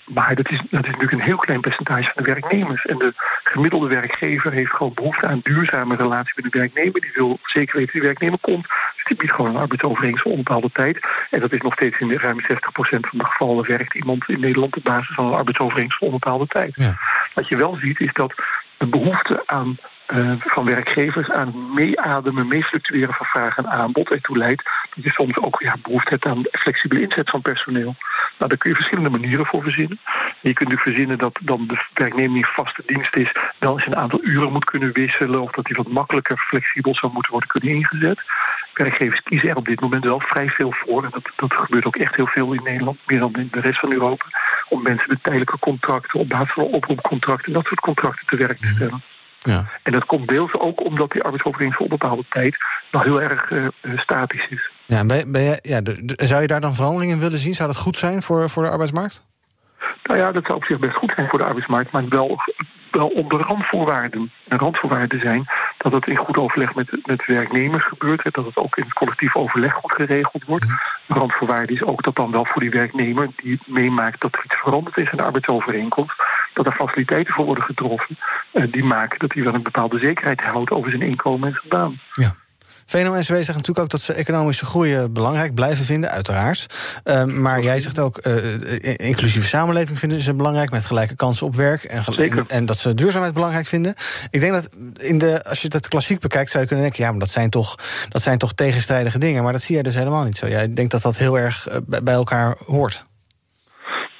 [0.04, 2.86] Maar dat is, dat is natuurlijk een heel klein percentage van de werknemers.
[2.86, 3.12] En de
[3.44, 7.00] gemiddelde werkgever heeft gewoon behoefte aan een duurzame relatie met de werknemer.
[7.00, 8.66] Die wil zeker weten die werknemer komt.
[8.94, 11.06] Dus die biedt gewoon een arbeidsovereenkomst voor een bepaalde tijd.
[11.30, 12.44] En dat is nog steeds in ruim 60%
[12.80, 16.46] van de gevallen werkt iemand in Nederland op basis van een arbeidsovereenkomst voor een bepaalde
[16.46, 16.72] tijd.
[16.74, 16.98] Ja.
[17.34, 18.34] Wat je wel ziet is dat
[18.76, 19.76] de behoefte aan,
[20.14, 24.62] uh, van werkgevers aan meeademen, meefluctueren van vraag en aanbod ertoe leidt
[24.94, 27.94] dat je soms ook ja, behoefte hebt aan flexibele inzet van personeel.
[28.38, 29.98] Nou, daar kun je verschillende manieren voor verzinnen.
[30.40, 33.96] Je kunt natuurlijk verzinnen dat dan de werknemer in vaste dienst is, wel eens een
[33.96, 37.70] aantal uren moet kunnen wisselen, of dat die wat makkelijker flexibel zou moeten worden kunnen
[37.70, 38.20] ingezet.
[38.74, 41.04] Werkgevers kiezen er op dit moment wel vrij veel voor.
[41.04, 43.78] En dat, dat gebeurt ook echt heel veel in Nederland, meer dan in de rest
[43.78, 44.24] van Europa.
[44.72, 48.66] Om mensen met tijdelijke contracten, op basis van oproepcontracten, dat soort contracten te werk te
[48.66, 49.02] stellen.
[49.42, 49.68] Ja.
[49.82, 52.56] En dat komt deels ook omdat die arbeidsovereenkomst voor bepaalde tijd
[52.90, 54.70] nog heel erg uh, statisch is.
[54.86, 55.80] Ja, ben, ben je, ja,
[56.26, 57.54] zou je daar dan veranderingen in willen zien?
[57.54, 59.22] Zou dat goed zijn voor, voor de arbeidsmarkt?
[60.02, 62.40] Nou ja, dat zou op zich best goed zijn voor de arbeidsmarkt, maar wel,
[62.94, 64.30] wel onder randvoorwaarden.
[64.48, 65.44] En randvoorwaarden zijn
[65.76, 69.36] dat het in goed overleg met, met werknemers gebeurt, dat het ook in het collectief
[69.36, 70.64] overleg goed geregeld wordt.
[70.64, 70.74] Mhm.
[71.06, 74.54] Een randvoorwaarde is ook dat dan wel voor die werknemer die meemaakt dat er iets
[74.54, 78.16] veranderd is in de arbeidsovereenkomst, dat er faciliteiten voor worden getroffen
[78.52, 81.68] uh, die maken dat hij wel een bepaalde zekerheid houdt over zijn inkomen en zijn
[81.68, 81.98] baan.
[82.14, 82.34] Ja.
[82.92, 86.66] VNO-NCW zegt natuurlijk ook dat ze economische groei eh, belangrijk blijven vinden, uiteraard.
[87.04, 90.70] Uh, maar jij zegt ook, uh, inclusieve samenleving vinden ze belangrijk...
[90.70, 93.94] met gelijke kansen op werk en, en, en, dat ze duurzaamheid belangrijk vinden.
[94.30, 97.04] Ik denk dat in de, als je het klassiek bekijkt, zou je kunnen denken...
[97.04, 97.78] ja, maar dat zijn, toch,
[98.08, 99.42] dat zijn toch tegenstrijdige dingen.
[99.42, 100.48] Maar dat zie jij dus helemaal niet zo.
[100.48, 103.04] Jij denkt dat dat heel erg bij elkaar hoort.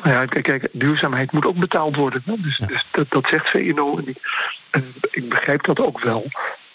[0.02, 2.22] Nou ja, kijk, kijk, duurzaamheid moet ook betaald worden.
[2.24, 3.98] Dus, dus dat, dat, zegt VNO.
[3.98, 4.16] En ik,
[5.10, 6.26] ik begrijp dat ook wel.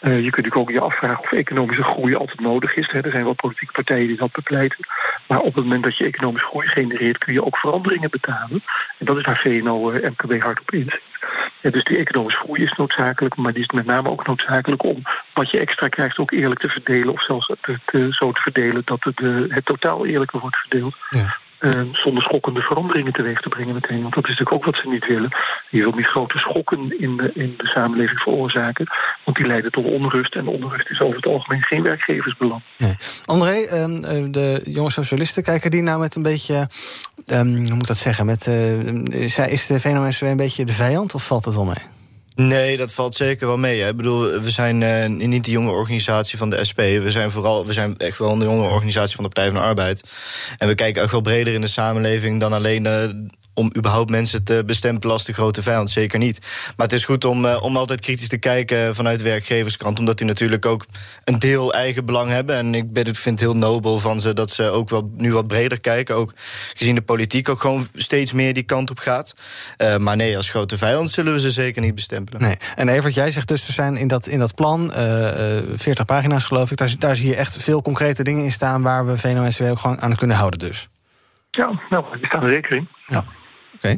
[0.01, 2.91] Uh, je kunt natuurlijk ook je afvragen of economische groei altijd nodig is.
[2.91, 2.99] Hè.
[2.99, 4.77] Er zijn wel politieke partijen die dat bepleiten.
[5.27, 7.17] Maar op het moment dat je economische groei genereert...
[7.17, 8.61] kun je ook veranderingen betalen.
[8.97, 11.01] En dat is waar VNO-MKB uh, hard op inzet.
[11.61, 13.35] Ja, dus die economische groei is noodzakelijk...
[13.35, 15.01] maar die is met name ook noodzakelijk om
[15.33, 16.17] wat je extra krijgt...
[16.17, 17.51] ook eerlijk te verdelen of zelfs
[17.85, 18.81] te, zo te verdelen...
[18.85, 20.95] dat het, uh, het totaal eerlijker wordt verdeeld.
[21.09, 21.37] Ja.
[21.59, 24.01] Uh, zonder schokkende veranderingen teweeg te brengen meteen.
[24.01, 25.29] Want dat is natuurlijk ook wat ze niet willen.
[25.69, 28.87] Je wilt niet grote schokken in de, in de samenleving veroorzaken.
[29.23, 30.35] Want die leiden tot onrust.
[30.35, 32.61] En onrust is over het algemeen geen werkgeversbelang.
[32.77, 32.95] Nee.
[33.25, 36.69] André, uh, de jonge socialisten, kijken die nou met een beetje...
[37.25, 38.25] Um, hoe moet ik dat zeggen?
[38.25, 41.96] Met, uh, is de VNO-NCW een beetje de vijand of valt het wel mee?
[42.39, 43.81] Nee, dat valt zeker wel mee.
[43.81, 43.89] Hè.
[43.89, 46.77] Ik bedoel, we zijn uh, niet de jonge organisatie van de SP.
[46.77, 49.67] We zijn vooral, we zijn echt wel een jonge organisatie van de Partij van de
[49.67, 50.03] Arbeid.
[50.57, 53.03] En we kijken ook wel breder in de samenleving dan alleen uh,
[53.57, 55.89] om überhaupt mensen te bestempelen als de grote vijand.
[55.89, 56.39] Zeker niet.
[56.75, 59.99] Maar het is goed om, uh, om altijd kritisch te kijken vanuit de werkgeverskant.
[59.99, 60.85] Omdat die natuurlijk ook
[61.23, 62.55] een deel eigen belang hebben.
[62.55, 65.47] En ik ben, vind het heel nobel van ze dat ze ook wel, nu wat
[65.47, 66.15] breder kijken.
[66.15, 66.33] Ook
[66.73, 69.35] gezien de politiek ook gewoon steeds meer die kant op gaat.
[69.77, 72.41] Uh, maar nee, als grote vijand zullen we ze zeker niet bestempelen.
[72.41, 72.57] Nee.
[72.75, 76.45] En Evert, jij zegt dus er zijn in dat, in dat plan, uh, 40 pagina's
[76.45, 76.77] geloof ik...
[76.77, 78.81] Daar, daar zie je echt veel concrete dingen in staan...
[78.81, 80.89] waar we VNO-NCW ook gewoon aan kunnen houden dus.
[81.51, 82.87] Ja, nou, die staan er zeker in.
[83.07, 83.23] Ja.
[83.77, 83.97] Oké.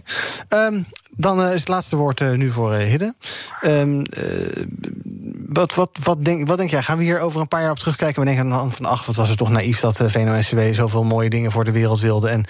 [0.49, 3.13] Um, dan uh, is het laatste woord uh, nu voor uh, Hidde.
[3.61, 4.05] Um,
[5.47, 6.81] wat, wat, wat, denk, wat denk jij?
[6.81, 8.19] Gaan we hier over een paar jaar op terugkijken?
[8.19, 11.51] We denken aan van, ach, wat was het toch naïef dat VNO-NCW zoveel mooie dingen
[11.51, 12.29] voor de wereld wilde.
[12.29, 12.45] En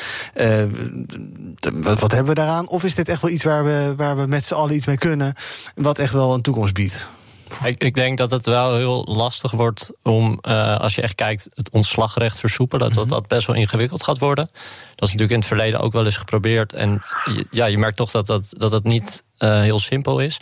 [1.84, 2.68] wat, wat hebben we daaraan?
[2.68, 4.98] Of is dit echt wel iets waar we, waar we met z'n allen iets mee
[4.98, 5.34] kunnen,
[5.76, 7.08] wat echt wel een toekomst biedt?
[7.64, 11.50] Ik, ik, denk dat het wel heel lastig wordt om, uh, als je echt kijkt,
[11.54, 12.90] het ontslagrecht versoepelen.
[12.90, 13.14] Dat mhm.
[13.14, 14.46] dat best wel ingewikkeld gaat worden.
[14.96, 16.74] Dat is natuurlijk in het verleden ook wel eens geprobeerd.
[16.74, 17.02] En
[17.52, 20.40] ja, je merkt toch dat dat, dat het niet uh, heel simpel is.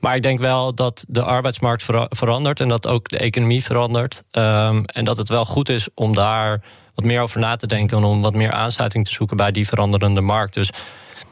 [0.00, 4.24] Maar ik denk wel dat de arbeidsmarkt verandert en dat ook de economie verandert.
[4.32, 6.62] Um, en dat het wel goed is om daar
[6.94, 9.68] wat meer over na te denken en om wat meer aansluiting te zoeken bij die
[9.68, 10.54] veranderende markt.
[10.54, 10.70] Dus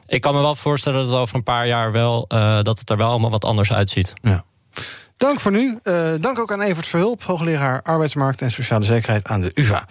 [0.07, 2.97] ik kan me wel voorstellen dat over een paar jaar wel uh, dat het er
[2.97, 4.13] wel allemaal wat anders uitziet.
[4.23, 4.45] Ja.
[5.19, 5.79] Dank voor nu.
[5.85, 9.87] Uh, dank ook aan Evert Verhulp, hoogleraar arbeidsmarkt en sociale zekerheid aan de UVA.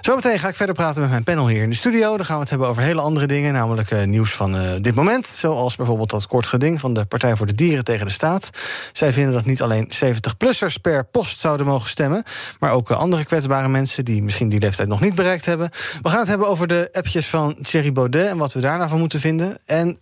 [0.00, 2.16] Zometeen ga ik verder praten met mijn panel hier in de studio.
[2.16, 4.94] Dan gaan we het hebben over hele andere dingen, namelijk uh, nieuws van uh, dit
[4.94, 5.26] moment.
[5.26, 8.50] Zoals bijvoorbeeld dat kort geding van de Partij voor de Dieren tegen de staat.
[8.92, 12.24] Zij vinden dat niet alleen 70-plussers per post zouden mogen stemmen,
[12.58, 15.70] maar ook andere kwetsbare mensen die misschien die leeftijd nog niet bereikt hebben.
[16.02, 18.98] We gaan het hebben over de appjes van Thierry Baudet en wat we daarna van
[18.98, 19.58] moeten vinden.
[19.66, 19.96] En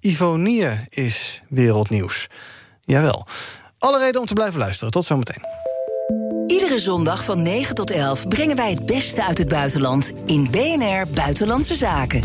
[0.00, 2.28] Ivonie is wereldnieuws.
[2.84, 3.26] Jawel.
[3.82, 4.92] Alle reden om te blijven luisteren.
[4.92, 5.42] Tot zometeen.
[6.46, 11.06] Iedere zondag van 9 tot 11 brengen wij het beste uit het buitenland in BNR
[11.14, 12.22] Buitenlandse Zaken.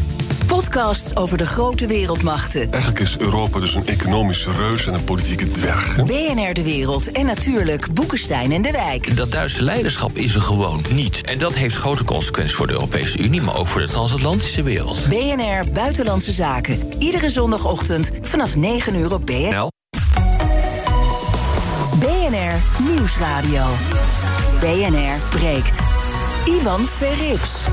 [0.48, 2.72] Podcasts over de grote wereldmachten.
[2.72, 6.06] Eigenlijk is Europa dus een economische reus en een politieke dwerg.
[6.06, 9.18] BNR de Wereld en natuurlijk Boekenstein en de Wijk.
[9.18, 11.22] Dat Duitse leiderschap is er gewoon niet.
[11.22, 15.08] En dat heeft grote consequenties voor de Europese Unie, maar ook voor de transatlantische wereld.
[15.10, 16.94] BNR Buitenlandse Zaken.
[17.00, 19.76] Iedere zondagochtend vanaf 9 uur op BNR.
[22.80, 23.66] Nieuwsradio.
[24.60, 25.78] BNR breekt.
[26.46, 27.66] Ivan Verrips.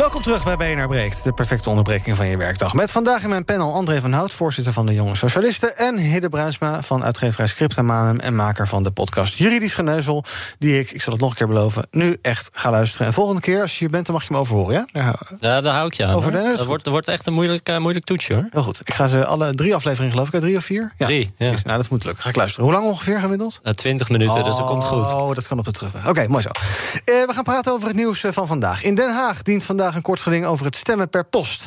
[0.00, 2.74] Welkom terug bij BNR Breekt, de perfecte onderbreking van je werkdag.
[2.74, 5.76] Met vandaag in mijn panel André van Hout, voorzitter van de Jonge Socialisten...
[5.76, 8.20] en Hidde Bruisma van uitgeverij Scriptamanum...
[8.20, 10.24] en maker van de podcast Juridisch Geneuzel...
[10.58, 13.06] die ik, ik zal het nog een keer beloven, nu echt ga luisteren.
[13.06, 14.86] En volgende keer, als je hier bent, dan mag je me overhoren, ja?
[14.92, 16.14] Ja, ja daar hou ik je aan.
[16.14, 18.48] Over de, dat, wordt, dat wordt echt een moeilijk, uh, moeilijk toetsje, hoor.
[18.50, 18.80] Heel goed.
[18.84, 20.92] Ik ga ze alle drie afleveringen, geloof ik, drie of vier?
[20.96, 21.06] Ja.
[21.06, 21.54] Drie, ja.
[21.64, 22.22] nou, dat moet lukken.
[22.22, 22.64] Ga ik luisteren.
[22.64, 23.60] Hoe lang ongeveer gemiddeld?
[23.64, 25.12] Uh, Twintig minuten, oh, dus dat komt goed.
[25.12, 26.08] Oh, dat kan op de terugweg.
[26.08, 26.48] Oké, mooi zo.
[26.48, 28.82] Uh, we gaan praten over het nieuws van vandaag.
[28.82, 31.66] In Den Haag dient vandaag een kort geding over het stemmen per post.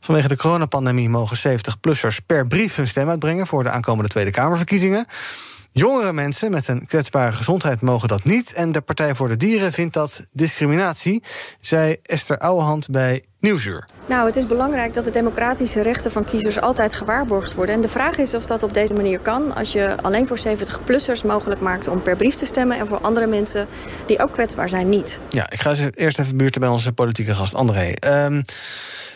[0.00, 3.46] Vanwege de coronapandemie mogen 70-plussers per brief hun stem uitbrengen...
[3.46, 5.06] voor de aankomende Tweede Kamerverkiezingen.
[5.74, 8.52] Jongere mensen met een kwetsbare gezondheid mogen dat niet.
[8.52, 11.22] En de Partij voor de Dieren vindt dat discriminatie,
[11.60, 13.88] zei Esther Ouwehand bij Nieuwsuur.
[14.08, 17.74] Nou, het is belangrijk dat de democratische rechten van kiezers altijd gewaarborgd worden.
[17.74, 19.54] En de vraag is of dat op deze manier kan.
[19.54, 22.78] Als je alleen voor 70-plussers mogelijk maakt om per brief te stemmen...
[22.78, 23.66] en voor andere mensen
[24.06, 25.20] die ook kwetsbaar zijn, niet.
[25.28, 27.92] Ja, ik ga eens eerst even buurten bij onze politieke gast André.
[27.92, 28.42] Ehm,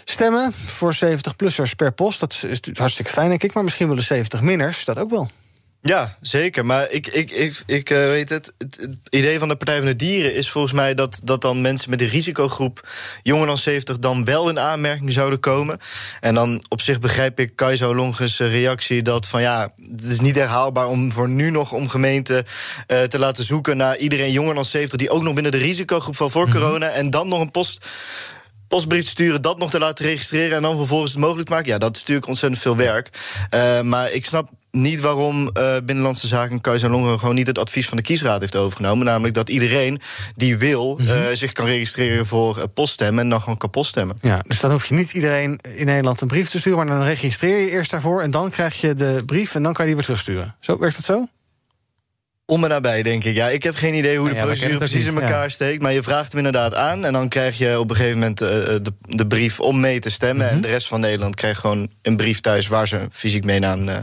[0.04, 3.54] stemmen voor 70-plussers per post, dat is hartstikke fijn, denk ik.
[3.54, 5.30] Maar misschien willen 70-minners dat ook wel.
[5.86, 6.66] Ja, zeker.
[6.66, 9.96] Maar ik, ik, ik, ik uh, weet het, het, idee van de Partij van de
[9.96, 12.88] Dieren is volgens mij dat, dat dan mensen met de risicogroep
[13.22, 15.78] jonger dan 70 dan wel in aanmerking zouden komen.
[16.20, 20.36] En dan op zich begrijp ik Kaizo Longes reactie dat van ja, het is niet
[20.36, 22.44] herhaalbaar om voor nu nog om gemeenten
[22.86, 26.16] uh, te laten zoeken naar iedereen jonger dan 70 die ook nog binnen de risicogroep
[26.16, 26.60] van voor mm -hmm.
[26.60, 27.86] corona en dan nog een post
[28.68, 31.68] postbrief sturen, dat nog te laten registreren en dan vervolgens het mogelijk maken.
[31.68, 33.10] Ja, dat is natuurlijk ontzettend veel werk.
[33.54, 37.58] Uh, maar ik snap niet waarom uh, Binnenlandse Zaken Kuis en Longen gewoon niet het
[37.58, 39.06] advies van de kiesraad heeft overgenomen.
[39.06, 40.00] Namelijk dat iedereen
[40.36, 44.16] die wil uh, zich kan registreren voor uh, poststemmen en dan gewoon kapot stemmen.
[44.20, 47.06] Ja, dus dan hoef je niet iedereen in Nederland een brief te sturen, maar dan
[47.06, 49.96] registreer je eerst daarvoor en dan krijg je de brief en dan kan je die
[49.96, 50.56] weer terugsturen.
[50.60, 51.26] Zo werkt het zo?
[52.48, 53.34] Om en nabij, denk ik.
[53.34, 55.48] Ja, ik heb geen idee hoe de ja, procedure precies in elkaar ja.
[55.48, 55.82] steekt.
[55.82, 57.04] Maar je vraagt hem inderdaad aan.
[57.04, 60.10] En dan krijg je op een gegeven moment uh, de, de, brief om mee te
[60.10, 60.44] stemmen.
[60.44, 60.56] Mm -hmm.
[60.56, 62.66] En de rest van Nederland krijgt gewoon een brief thuis...
[62.66, 63.94] waar ze fysiek mee naar een uh,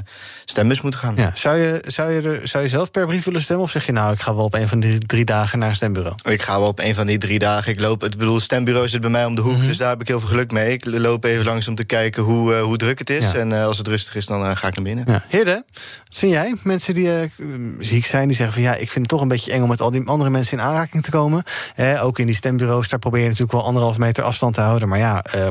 [0.45, 1.15] stembus moeten gaan.
[1.15, 1.31] Ja.
[1.33, 3.65] Zou, je, zou, je er, zou je zelf per brief willen stemmen?
[3.65, 5.75] Of zeg je nou, ik ga wel op een van die drie dagen naar een
[5.75, 6.15] stembureau?
[6.29, 7.71] Ik ga wel op een van die drie dagen.
[7.71, 9.51] Ik loop, het bedoel, het stembureau zit bij mij om de hoek.
[9.51, 9.67] Mm -hmm.
[9.67, 10.71] Dus daar heb ik heel veel geluk mee.
[10.71, 13.33] Ik loop even langs om te kijken hoe, uh, hoe druk het is.
[13.33, 15.05] En als het rustig is, dan ga ik naar binnen.
[15.07, 15.25] Ja.
[15.29, 15.63] Hidde,
[16.07, 16.55] wat vind jij?
[16.63, 17.09] Mensen die
[17.79, 18.71] ziek zijn, die zeggen van...
[18.71, 20.63] ja, ik vind het toch een beetje eng om met al die andere mensen in
[20.63, 21.43] aanraking te komen.
[21.75, 24.89] Eh, ook in die stembureaus, daar probeer je natuurlijk wel anderhalf meter afstand te houden.
[24.89, 25.47] Maar ja, uh,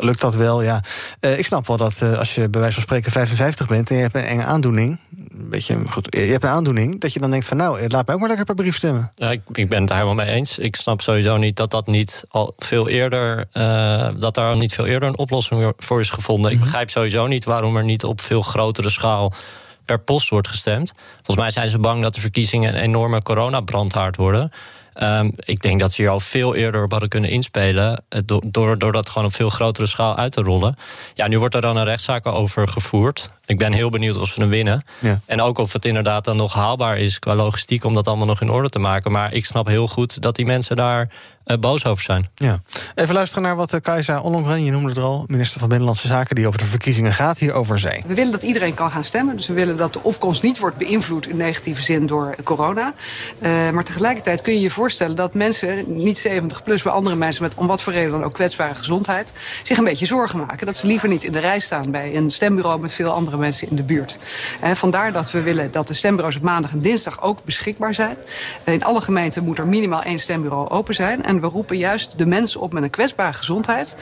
[0.00, 0.62] lukt dat wel?
[0.62, 0.82] Ja.
[1.20, 3.96] Uh, ik snap wel dat uh, als je bij wijze van spreken 55 bent en
[3.96, 4.98] je hebt een enge aandoening.
[5.38, 8.14] Een beetje goed, je hebt een aandoening, dat je dan denkt van nou, laat mij
[8.14, 9.12] ook maar lekker per brief stemmen.
[9.16, 10.58] Ja, ik, ik ben het daar helemaal mee eens.
[10.58, 13.48] Ik snap sowieso niet dat dat niet al veel eerder,
[14.18, 16.44] dat daar niet veel eerder een oplossing voor is gevonden.
[16.44, 16.56] Mm -hmm.
[16.56, 19.32] Ik begrijp sowieso niet waarom er niet op veel grotere schaal
[19.88, 20.92] per post wordt gestemd.
[21.14, 24.50] Volgens mij zijn ze bang dat de verkiezingen een enorme coronabrandhaard worden.
[25.02, 28.04] Um, ik denk dat ze hier al veel eerder op hadden kunnen inspelen.
[28.24, 30.76] Door, door, door dat gewoon op veel grotere schaal uit te rollen.
[31.14, 33.30] Ja, nu wordt er dan een rechtszaak over gevoerd.
[33.48, 34.82] Ik ben heel benieuwd of ze hem winnen.
[34.98, 35.20] Ja.
[35.26, 38.40] En ook of het inderdaad dan nog haalbaar is qua logistiek om dat allemaal nog
[38.40, 39.10] in orde te maken.
[39.10, 41.10] Maar ik snap heel goed dat die mensen daar
[41.48, 42.28] uh, boos over zijn.
[42.34, 42.58] Ja.
[42.94, 46.36] Even luisteren naar wat uh, Kajsa Ollongren, je noemde het al, minister van Binnenlandse Zaken,
[46.36, 48.02] die over de verkiezingen gaat, hierover zei.
[48.06, 49.36] We willen dat iedereen kan gaan stemmen.
[49.36, 52.94] Dus we willen dat de opkomst niet wordt beïnvloed in negatieve zin door corona.
[53.40, 57.42] Uh, maar tegelijkertijd kun je je voorstellen dat mensen, niet 70 plus, maar andere mensen
[57.42, 59.32] met om wat voor reden dan ook kwetsbare gezondheid,
[59.62, 60.66] zich een beetje zorgen maken.
[60.66, 63.70] Dat ze liever niet in de rij staan bij een stembureau met veel andere mensen
[63.70, 64.16] in de buurt.
[64.74, 68.16] Vandaar dat we willen dat de stembureaus op maandag en dinsdag ook beschikbaar zijn.
[68.64, 71.24] Uh, in alle gemeenten moet er minimaal één stembureau open zijn.
[71.24, 73.96] En we roepen juist de mensen op met een kwetsbare gezondheid.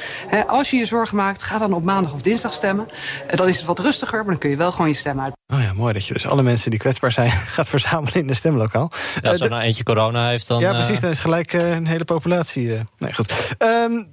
[0.46, 2.86] Als je je zorgen maakt, ga dan op maandag of dinsdag stemmen.
[3.34, 5.34] dan is het wat rustiger, maar dan kun je wel gewoon je stem uit.
[5.52, 8.34] Oh ja, mooi dat je dus alle mensen die kwetsbaar zijn gaat verzamelen in de
[8.34, 8.90] stemlokaal.
[9.22, 10.60] Ja, als er nou eentje corona heeft, dan...
[10.60, 12.82] Ja, precies, dan is gelijk een hele populatie...
[12.98, 13.34] nee, goed.
[13.58, 14.08] Um,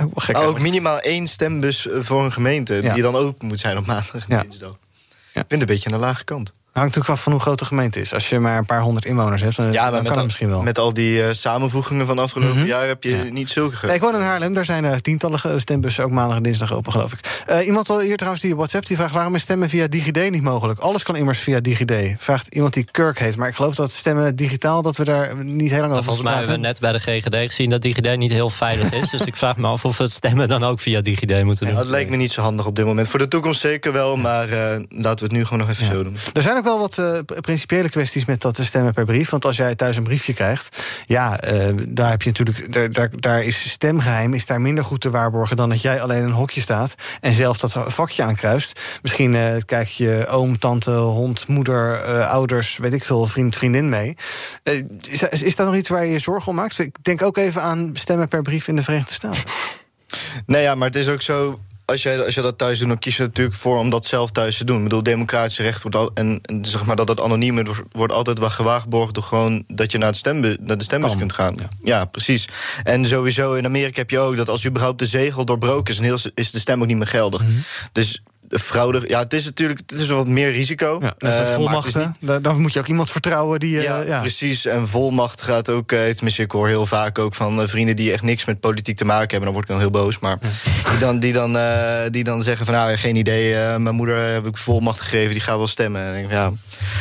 [0.00, 2.74] ook, ook minimaal één stembus voor een gemeente...
[2.82, 2.94] Ja.
[2.94, 4.28] die dan open moet zijn op maandag.
[4.42, 4.78] Dinsdag.
[5.32, 5.40] Ja.
[5.40, 6.52] Ik vind het een beetje aan de lage kant.
[6.74, 8.14] Hangt natuurlijk af van hoe groot de gemeente is.
[8.14, 10.62] Als je maar een paar honderd inwoners hebt, dan, ja, dan kan het misschien wel.
[10.62, 12.68] Met al die uh, samenvoegingen van afgelopen mm -hmm.
[12.68, 13.22] jaar heb je ja.
[13.22, 13.86] niet zulke...
[13.86, 16.04] Nee, ik woon in Haarlem, daar zijn uh, tientallen stembussen...
[16.04, 17.44] ook maandag en dinsdag open, geloof ik.
[17.50, 19.14] Uh, iemand hier trouwens die WhatsApp die vraagt...
[19.14, 20.80] waarom is stemmen via DigiD niet mogelijk?
[20.80, 22.14] Alles kan immers via DigiD.
[22.18, 23.36] Vraagt iemand die Kirk heet.
[23.36, 26.34] Maar ik geloof dat stemmen digitaal, dat we daar niet heel lang over Volgens mij
[26.34, 27.70] hebben we net bij de GGD gezien...
[27.70, 29.10] dat DigiD niet heel veilig is.
[29.10, 31.74] dus ik vraag me af of we het stemmen dan ook via DigiD moeten doen.
[31.74, 33.08] Ja, dat lijkt me niet zo handig op dit moment.
[33.08, 34.48] Voor de toekomst zeker wel, maar
[34.88, 36.16] laten we het nu gewoon nog even zo doen.
[36.32, 39.30] Er zijn ook wel wat principiële kwesties met dat te stemmen per brief.
[39.30, 42.94] Want als jij thuis een briefje krijgt, ja, uh, daar heb je natuurlijk.
[42.94, 46.30] Daar, daar, is stemgeheim is daar minder goed te waarborgen dan dat jij alleen een
[46.30, 48.80] hokje staat en zelf dat vakje aankruist.
[49.02, 54.16] Misschien uh, kijk je oom, tante, hond, moeder, ouders, weet ik veel, vriend, vriendin mee.
[55.00, 56.78] is, is dat nog iets waar je je zorgen om maakt?
[56.78, 59.42] Ik denk ook even aan stemmen per brief in de Verenigde Staten.
[60.46, 62.98] Nee, ja, maar het is ook zo als jij, als je dat thuis doet, dan
[62.98, 64.76] kies je natuurlijk voor om dat zelf thuis te doen.
[64.76, 68.12] Ik bedoel, democratische recht wordt al, en, en zeg maar dat het anoniem wordt, wordt
[68.12, 71.54] altijd wel gewaarborgd door gewoon dat je naar, het stembus, naar de stembus kunt gaan.
[71.58, 71.68] Ja.
[71.82, 72.04] ja.
[72.04, 72.48] precies.
[72.82, 76.50] En sowieso in Amerika heb je ook dat als überhaupt de zegel doorbroken is, is
[76.50, 77.42] de stem ook niet meer geldig.
[77.42, 77.64] Mm -hmm.
[77.92, 79.02] Dus fraude.
[79.06, 80.98] Ja, het is natuurlijk het is wat meer risico.
[81.02, 83.78] Ja, dus het volmachten, dan moet je ook iemand vertrouwen die...
[83.78, 84.20] eh, ja, ja.
[84.20, 84.64] precies.
[84.66, 85.92] En volmacht gaat ook.
[85.92, 89.04] eh, tenminste, ik hoor heel vaak ook van vrienden die echt niks met politiek te
[89.04, 89.44] maken hebben.
[89.44, 90.18] Dan word ik dan heel boos.
[90.18, 90.38] Maar
[90.90, 91.56] die, dan, die, dan,
[92.10, 93.78] die dan zeggen van nou, geen idee.
[93.78, 96.02] mijn moeder heb ik volmacht gegeven, die gaat wel stemmen.
[96.06, 96.52] En ik ja,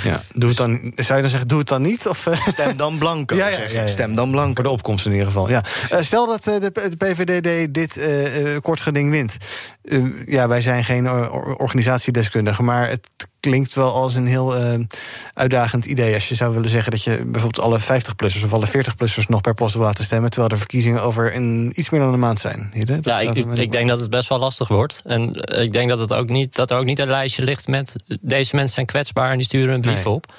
[0.04, 2.08] Ja, doe het dan, zou je dan zeggen, doe het dan niet?
[2.08, 3.36] Of, stem dan blanco.
[3.44, 3.88] Ja, ja.
[3.88, 4.54] Stem dan blanco.
[4.54, 5.50] Voor de opkomst in ieder geval.
[5.50, 5.64] Ja.
[6.00, 8.00] Stel dat de, de PVDD dit
[8.62, 9.38] kort geding wint.
[10.26, 11.08] Ja, wij zijn geen
[11.44, 13.08] or- organisatiedeskundigen, maar het
[13.40, 14.80] klinkt wel als een heel eh,
[15.34, 16.14] uitdagend idee.
[16.14, 19.54] Als je zou willen zeggen dat je bijvoorbeeld alle 50-plussers of alle 40-plussers nog per
[19.54, 22.70] post wil laten stemmen, terwijl de verkiezingen over een, iets meer dan een maand zijn.
[22.74, 25.02] Hidde, Ja, ik, ik denk dat het best wel lastig wordt.
[25.06, 27.68] En eh, ik denk dat, het ook niet, dat er ook niet een lijstje ligt
[27.68, 27.96] met...
[28.22, 30.14] deze mensen zijn kwetsbaar en die sturen een brief Nee.
[30.14, 30.34] op.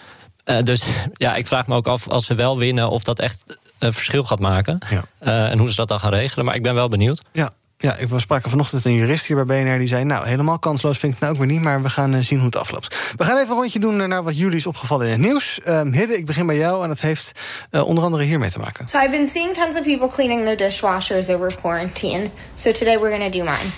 [0.44, 2.90] Eh, dus ja, ik vraag me ook af als ze wel winnen...
[2.90, 4.78] of dat echt een verschil gaat maken.
[4.90, 5.04] Ja.
[5.48, 6.44] En hoe ze dat dan gaan regelen.
[6.44, 7.22] Maar ik ben wel benieuwd.
[7.32, 7.52] Ja,
[7.84, 10.98] ja, ik was spraken vanochtend een jurist hier bij BNR die zei: Nou, helemaal kansloos
[10.98, 13.12] vind ik het nou ook weer niet, maar we gaan eh, zien hoe het afloopt.
[13.16, 15.60] We gaan even een rondje doen naar wat jullie is opgevallen in het nieuws.
[15.60, 18.88] Ehm Hidde, ik begin bij jou en dat heeft eh, onder andere hiermee te maken.
[18.88, 22.30] So I've been seeing tons of people cleaning their dishwashers over quarantine.
[22.54, 23.70] So today we're gonna do mine.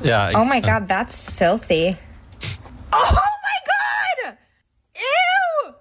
[0.00, 1.94] Ja, ik- oh my god, that's filthy.
[2.90, 4.34] Oh my god!
[4.92, 5.72] Ew!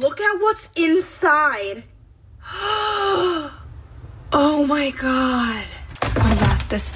[0.00, 1.82] Look at what's inside.
[4.30, 5.64] oh my god.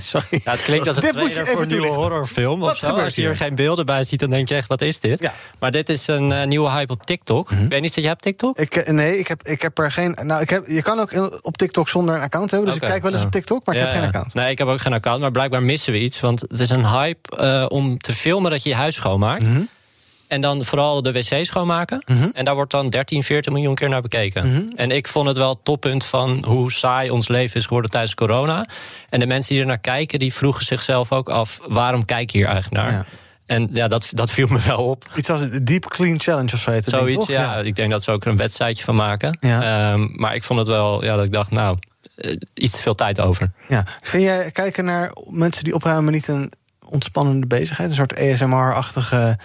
[0.00, 0.40] Sorry.
[0.44, 2.60] Ja, het klinkt als een Dit moet je trailer voor even een nieuwe horrorfilm.
[2.60, 2.86] Wat Of zo.
[2.86, 3.38] Als je hier hier?
[3.38, 5.20] geen beelden bij ziet, dan denk je echt, wat is dit?
[5.20, 5.34] Ja.
[5.58, 7.50] Maar dit is een eh, nieuwe hype op TikTok.
[7.50, 8.58] Ik weet niet, dat jij hebt TikTok?
[8.58, 10.18] Ik, eh, nee, ik heb, ik heb er geen.
[10.22, 12.68] Nou, ik heb, je kan ook op TikTok zonder een account hebben.
[12.68, 13.26] Dus ik kijk wel eens ja.
[13.26, 14.34] op TikTok, maar ik Ja, heb geen account.
[14.34, 16.20] Nee, ik heb ook geen account, maar blijkbaar missen we iets.
[16.20, 19.48] Want het is een hype eh, om te filmen dat je je huis schoonmaakt.
[19.48, 19.62] Mhm.
[20.32, 22.04] En dan vooral de wc schoonmaken.
[22.32, 24.48] En daar wordt dan 13, 14 miljoen keer naar bekeken.
[24.48, 24.62] Mhm.
[24.76, 28.14] En ik vond het wel het toppunt van hoe saai ons leven is geworden tijdens
[28.14, 28.66] corona.
[29.08, 31.60] En de mensen die er naar kijken, die vroegen zichzelf ook af...
[31.68, 32.92] waarom kijk je hier eigenlijk naar?
[32.92, 33.04] Ja.
[33.46, 35.04] En ja, dat, dat viel me wel op.
[35.16, 37.36] Iets als de Deep Clean Challenge of zo heet het, denk ik, Zoiets, toch?
[37.36, 37.56] ja.
[37.56, 39.36] Ik denk dat ze ook er een wedstrijdje van maken.
[39.40, 39.92] Ja.
[39.92, 41.78] Ehm, maar ik vond het wel, ja, dat ik dacht, nou,
[42.16, 43.52] eh, iets te veel tijd over.
[43.68, 43.86] Ja.
[44.00, 46.52] Vind jij kijken naar mensen die opruimen niet een
[46.88, 47.88] ontspannende bezigheid?
[47.88, 49.38] Een soort ASMR-achtige.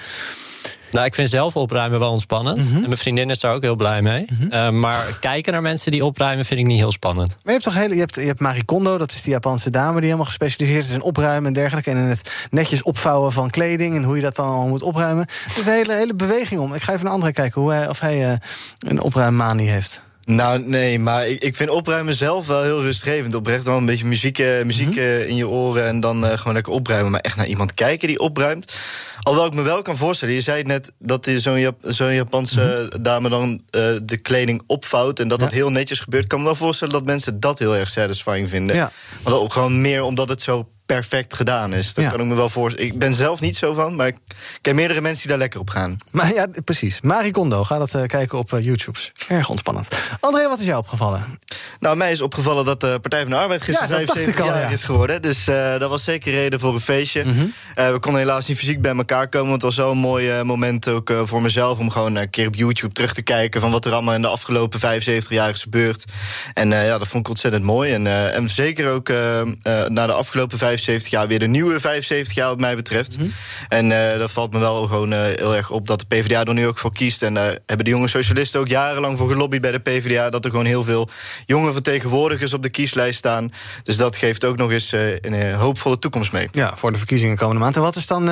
[0.92, 2.58] Nou, ik vind zelf opruimen wel ontspannend.
[2.58, 2.76] Mhm.
[2.76, 4.26] En mijn vriendin is daar ook heel blij mee.
[4.50, 7.28] Eh, maar kijken naar mensen die opruimen vind ik niet heel spannend.
[7.30, 9.70] Maar je hebt toch hele, je hebt, je hebt Marie Kondo, dat is die Japanse
[9.70, 11.90] dame die helemaal gespecialiseerd is in opruimen en dergelijke.
[11.90, 15.26] En in het netjes opvouwen van kleding en hoe je dat dan moet opruimen.
[15.26, 16.74] Er is een hele, hele beweging om.
[16.74, 18.38] Ik ga even naar andere kijken hoe hij, of hij eh,
[18.80, 20.02] een opruimmanie heeft.
[20.28, 23.36] Nou, nee, maar ik, ik vind opruimen zelf wel heel rustgevend.
[23.36, 24.98] Oprecht wel een beetje muziek, eh, muziek Mhm.
[25.00, 27.12] eh, in je oren en dan eh, gewoon lekker opruimen.
[27.12, 28.74] Maar echt naar iemand kijken die opruimt.
[29.22, 33.30] Alhoewel ik me wel kan voorstellen, je zei net dat zo'n Jap- zo'n Japanse dame
[33.30, 33.62] dan
[34.04, 35.58] de kleding opvouwt en dat dat Mhm.
[35.58, 36.24] Heel netjes gebeurt.
[36.24, 38.76] Ik kan me wel voorstellen dat mensen dat heel erg satisfying vinden.
[38.76, 38.92] Ja.
[39.24, 41.94] Want ook gewoon meer omdat het zo perfect gedaan is.
[41.94, 42.10] Dat Ja.
[42.12, 42.90] kan ik me wel voorstellen.
[42.92, 44.16] Ik ben zelf niet zo van, maar ik
[44.62, 45.98] ken meerdere mensen die daar lekker op gaan.
[46.12, 47.02] Maar ja, precies.
[47.02, 49.00] Marie Kondo, ga dat eh, kijken op eh, YouTube.
[49.28, 49.88] Erg ontspannend.
[50.20, 51.40] André, wat is jou opgevallen?
[51.80, 54.46] Nou, mij is opgevallen dat de Partij van de Arbeid gisteren Ja, dat dacht 75
[54.46, 54.76] ik al, jaar ja.
[54.76, 55.22] is geworden.
[55.22, 57.24] Dus eh, dat was zeker reden voor een feestje.
[57.26, 57.46] Mhm.
[57.76, 59.50] Eh, we konden helaas niet fysiek bij elkaar komen.
[59.50, 61.78] Want het was wel een mooi eh, moment ook eh, voor mezelf...
[61.80, 63.62] om gewoon een keer op YouTube terug te kijken...
[63.62, 66.06] van wat er allemaal in de afgelopen 75 jaar is gebeurd.
[66.54, 67.94] En eh, ja, dat vond ik ontzettend mooi.
[67.94, 69.48] En, eh, en zeker ook eh, eh,
[69.88, 71.28] na de afgelopen 75 jaar...
[71.28, 73.18] weer de nieuwe 75 jaar wat mij betreft.
[73.18, 73.28] Mhm.
[73.70, 75.88] En eh, dat valt me wel gewoon eh, heel erg op...
[75.88, 77.24] dat de PvdA er nu ook voor kiest.
[77.24, 80.30] En daar hebben de jonge socialisten ook jarenlang voor gelobbyd bij de PvdA...
[80.30, 81.10] dat er gewoon heel veel
[81.46, 83.52] jonge vertegenwoordigers op de kieslijst staan.
[83.84, 86.48] Dus dat geeft ook nog eens eh, een hoopvolle toekomst mee.
[86.52, 87.76] Ja, voor de verkiezingen komende maand.
[87.76, 88.30] En wat is dan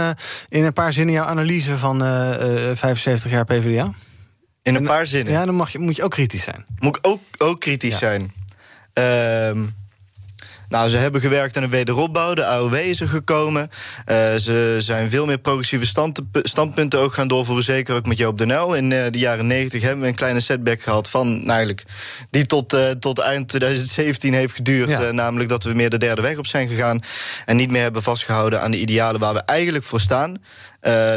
[0.49, 3.93] in een paar zinnen jouw analyse van eh, eh, 75 jaar PvdA?
[4.62, 5.34] In een paar zinnen.
[5.34, 6.65] Ja, dan mag je, moet je ook kritisch zijn.
[6.79, 7.97] Moet ik ook, ook kritisch Ja.
[7.97, 8.34] zijn.
[8.93, 9.65] Ehm,
[10.75, 12.33] nou, ze hebben gewerkt aan een wederopbouw.
[12.33, 13.69] De AOW is er gekomen.
[14.05, 17.63] Eh, ze zijn veel meer progressieve standpu- standpunten ook gaan doorvoeren.
[17.63, 18.75] Zeker ook met Joop den Uyl.
[18.75, 21.27] In eh, de jaren 90 hebben we een kleine setback gehad van...
[21.27, 21.83] nou, eigenlijk
[22.29, 24.89] die tot, eh, tot eind 2017 heeft geduurd.
[24.89, 25.11] Ja.
[25.11, 26.99] Namelijk dat we meer de derde weg op zijn gegaan.
[27.45, 30.35] En niet meer hebben vastgehouden aan de idealen waar we eigenlijk voor staan.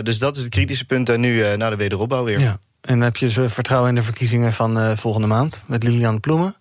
[0.03, 1.09] Dus dat is het kritische punt.
[1.09, 2.41] En nu naar de wederopbouw weer.
[2.41, 2.59] Ja.
[2.89, 6.55] En heb je zo vertrouwen in de verkiezingen van eh, volgende maand met Lilian Ploemen?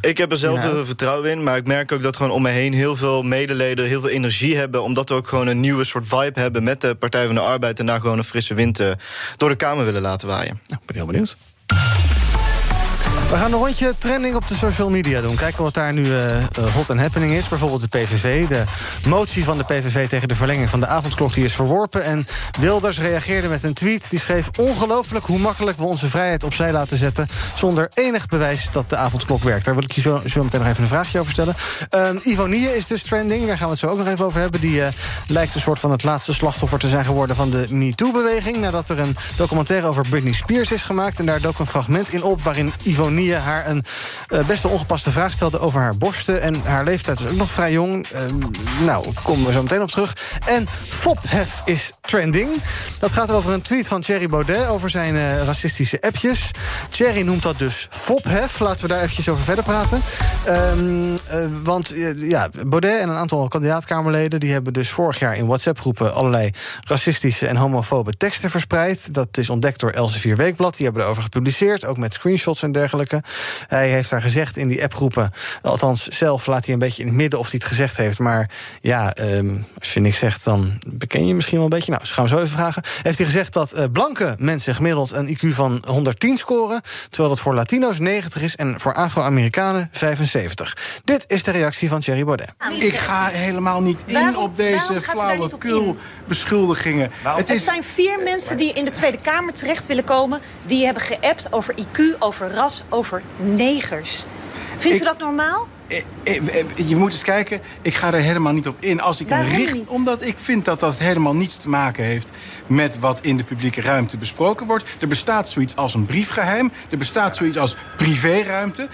[0.00, 1.42] Ik heb er zelf heel veel vertrouwen in.
[1.42, 4.56] Maar ik merk ook dat gewoon om me heen heel veel medeleden heel veel energie
[4.56, 4.82] hebben.
[4.82, 7.78] Omdat we ook gewoon een nieuwe soort vibe hebben met de Partij van de Arbeid.
[7.78, 8.90] En daar gewoon een frisse wind eh,
[9.36, 10.60] door de Kamer willen laten waaien.
[10.66, 11.36] Nou, ik ben heel benieuwd.
[13.34, 15.34] We gaan een rondje trending op de social media doen.
[15.34, 16.18] Kijken wat daar nu uh,
[16.74, 17.48] hot and happening is.
[17.48, 18.46] Bijvoorbeeld de PVV.
[18.46, 18.64] De
[19.08, 22.04] motie van de PVV tegen de verlenging van de avondklok die is verworpen.
[22.04, 22.26] En
[22.60, 24.10] Wilders reageerde met een tweet.
[24.10, 27.28] Die schreef ongelooflijk hoe makkelijk we onze vrijheid opzij laten zetten...
[27.54, 29.64] zonder enig bewijs dat de avondklok werkt.
[29.64, 31.54] Daar wil ik je zo, zo meteen nog even een vraagje over stellen.
[31.94, 33.46] Uh, Ivonie is dus trending.
[33.46, 34.60] Daar gaan we het zo ook nog even over hebben.
[34.60, 34.86] Die uh,
[35.26, 37.36] lijkt een soort van het laatste slachtoffer te zijn geworden...
[37.36, 38.56] van de MeToo-beweging.
[38.56, 41.18] Nadat er een documentaire over Britney Spears is gemaakt.
[41.18, 43.84] En daar dook een fragment in op waarin Ivonie haar een
[44.28, 46.42] uh, best wel ongepaste vraag stelde over haar borsten.
[46.42, 48.06] En haar leeftijd is ook nog vrij jong.
[48.12, 48.20] Uh,
[48.84, 50.16] nou, komen we zo meteen op terug.
[50.46, 52.50] En fophef is trending.
[52.98, 56.50] Dat gaat over een tweet van Thierry Baudet over zijn uh, racistische appjes.
[56.88, 58.58] Thierry noemt dat dus fophef.
[58.58, 60.02] Laten we daar eventjes over verder praten.
[60.48, 61.14] Um,
[61.62, 64.40] want ja, Baudet en een aantal kandidaatkamerleden...
[64.40, 66.14] die hebben dus vorig jaar in WhatsApp-groepen...
[66.14, 66.50] allerlei
[66.84, 69.14] racistische en homofobe teksten verspreid.
[69.14, 70.76] Dat is ontdekt door Elsevier Weekblad.
[70.76, 73.03] Die hebben erover gepubliceerd, ook met screenshots en dergelijke.
[73.66, 75.32] Hij heeft daar gezegd in die appgroepen...
[75.62, 78.18] althans, zelf laat hij een beetje in het midden of hij het gezegd heeft...
[78.18, 78.50] maar
[78.80, 81.90] ja, um, als je niks zegt, dan beken je misschien wel een beetje.
[81.90, 82.82] Nou, dus gaan we zo even vragen.
[83.02, 86.80] Heeft hij gezegd dat uh, blanke mensen gemiddeld een IQ van 110 scoren...
[87.08, 90.76] terwijl dat voor Latino's 90 is en voor Afro-Amerikanen 75.
[91.04, 92.54] Dit is de reactie van Thierry Baudet.
[92.78, 95.96] Ik ga helemaal niet in waarom, op deze flauwekul
[96.26, 97.10] beschuldigingen.
[97.22, 97.56] Het is...
[97.56, 100.40] Er zijn vier mensen die in de Tweede Kamer terecht willen komen...
[100.66, 104.24] die hebben geappt over IQ, over ras, over negers.
[104.78, 105.68] Vindt ik, u dat normaal?
[106.86, 109.00] Je moet eens kijken, ik ga er helemaal niet op in.
[109.00, 109.86] Als ik Waarom een richt, niet?
[109.86, 112.30] Omdat ik vind dat dat helemaal niets te maken heeft...
[112.66, 114.84] met wat in de publieke ruimte besproken wordt.
[115.00, 116.72] Er bestaat zoiets als een briefgeheim.
[116.90, 118.88] Er bestaat zoiets als privéruimte.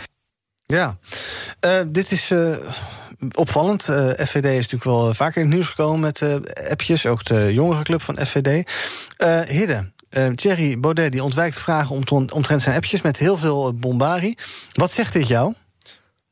[0.63, 0.99] Ja,
[1.67, 2.31] uh, dit is...
[2.31, 2.57] Uh
[3.35, 3.89] opvallend.
[3.89, 6.35] Uh, FVD is natuurlijk wel vaker in het nieuws gekomen met uh,
[6.71, 7.07] appjes.
[7.07, 8.71] Ook de jongerenclub van FVD.
[9.19, 13.03] Uh, Hidde, uh, Thierry Baudet die ontwijkt vragen om omtrent zijn appjes...
[13.03, 14.35] met heel veel bombari.
[14.73, 15.55] Wat zegt dit jou?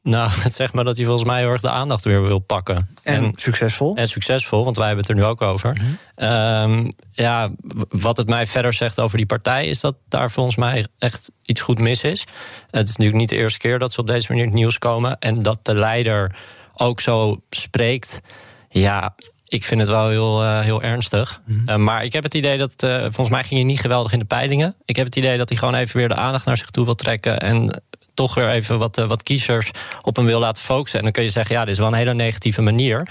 [0.03, 2.89] Nou, het zegt maar dat hij volgens mij heel erg de aandacht weer wil pakken.
[3.03, 3.97] En, en succesvol?
[3.97, 5.77] En succesvol, want wij hebben het er nu ook over.
[5.81, 6.75] Mm -hmm.
[6.75, 7.51] um, ja,
[7.89, 9.67] wat het mij verder zegt over die partij...
[9.67, 12.27] is dat daar volgens mij echt iets goed mis is.
[12.71, 14.79] Het is natuurlijk niet de eerste keer dat ze op deze manier in het nieuws
[14.79, 15.19] komen...
[15.19, 16.37] en dat de leider
[16.75, 18.21] ook zo spreekt...
[18.69, 19.15] ja,
[19.49, 21.41] ik vind het wel heel, uh, heel ernstig.
[21.45, 21.69] Mm -hmm.
[21.69, 24.19] uh, maar ik heb het idee dat, uh, volgens mij ging hij niet geweldig in
[24.19, 24.75] de peilingen.
[24.85, 26.95] Ik heb het idee dat hij gewoon even weer de aandacht naar zich toe wil
[26.95, 27.39] trekken.
[27.41, 27.83] En
[28.15, 29.71] toch weer even wat, wat kiezers
[30.03, 30.99] op hem wil laten focussen.
[30.99, 33.09] En dan kun je zeggen, ja, dit is wel een hele negatieve manier.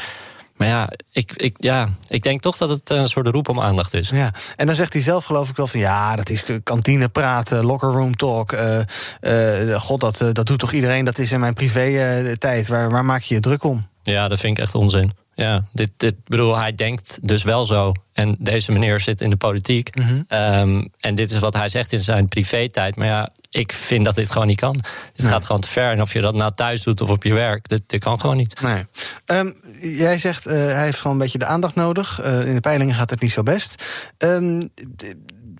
[0.55, 3.93] Maar ja ik, ik, ja, ik denk toch dat het een soort roep om aandacht
[3.93, 4.09] is.
[4.09, 5.79] Ja, en dan zegt hij zelf geloof ik wel van...
[5.79, 8.53] ja, dat is kantine praten, locker room talk.
[8.53, 8.79] Uh,
[9.21, 11.05] uh, God, dat, dat doet toch iedereen?
[11.05, 12.67] Dat is in mijn privé-tijd.
[12.67, 13.83] Waar, waar maak je je druk om?
[14.03, 15.13] Ja, dat vind ik echt onzin.
[15.37, 17.93] Ja, dit, dit bedoel, hij denkt dus wel zo.
[18.13, 19.95] En deze meneer zit in de politiek.
[19.95, 20.25] Mm -hmm.
[20.37, 22.95] um, en dit is wat hij zegt in zijn privé-tijd.
[22.95, 24.75] Maar ja, ik vind dat dit gewoon niet kan.
[25.13, 25.31] Het nee.
[25.31, 25.91] gaat gewoon te ver.
[25.91, 28.37] En of je dat nou thuis doet of op je werk, dit, dit kan gewoon
[28.37, 28.61] niet.
[28.61, 28.85] Nee.
[29.25, 32.25] Um, jij zegt, uh, hij heeft gewoon een beetje de aandacht nodig.
[32.25, 33.83] Uh, in de peilingen gaat het niet zo best.
[34.17, 34.69] Um,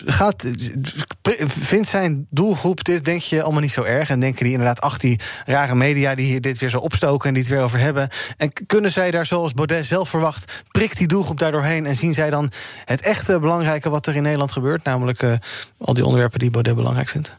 [0.06, 0.52] gaat,
[1.48, 4.10] vindt zijn doelgroep dit, denk je, allemaal niet zo erg?
[4.10, 7.34] En denken die inderdaad, ach, die rare media die hier dit weer zo opstoken en
[7.34, 8.10] die het weer over hebben.
[8.38, 12.14] En kunnen zij daar, zoals Baudet zelf verwacht, prikt die doelgroep daar doorheen en zien
[12.14, 12.52] zij dan
[12.86, 14.84] het echte belangrijke wat er in Nederland gebeurt?
[14.84, 15.34] Namelijk uh,
[15.78, 17.36] al die onderwerpen die Baudet belangrijk vindt?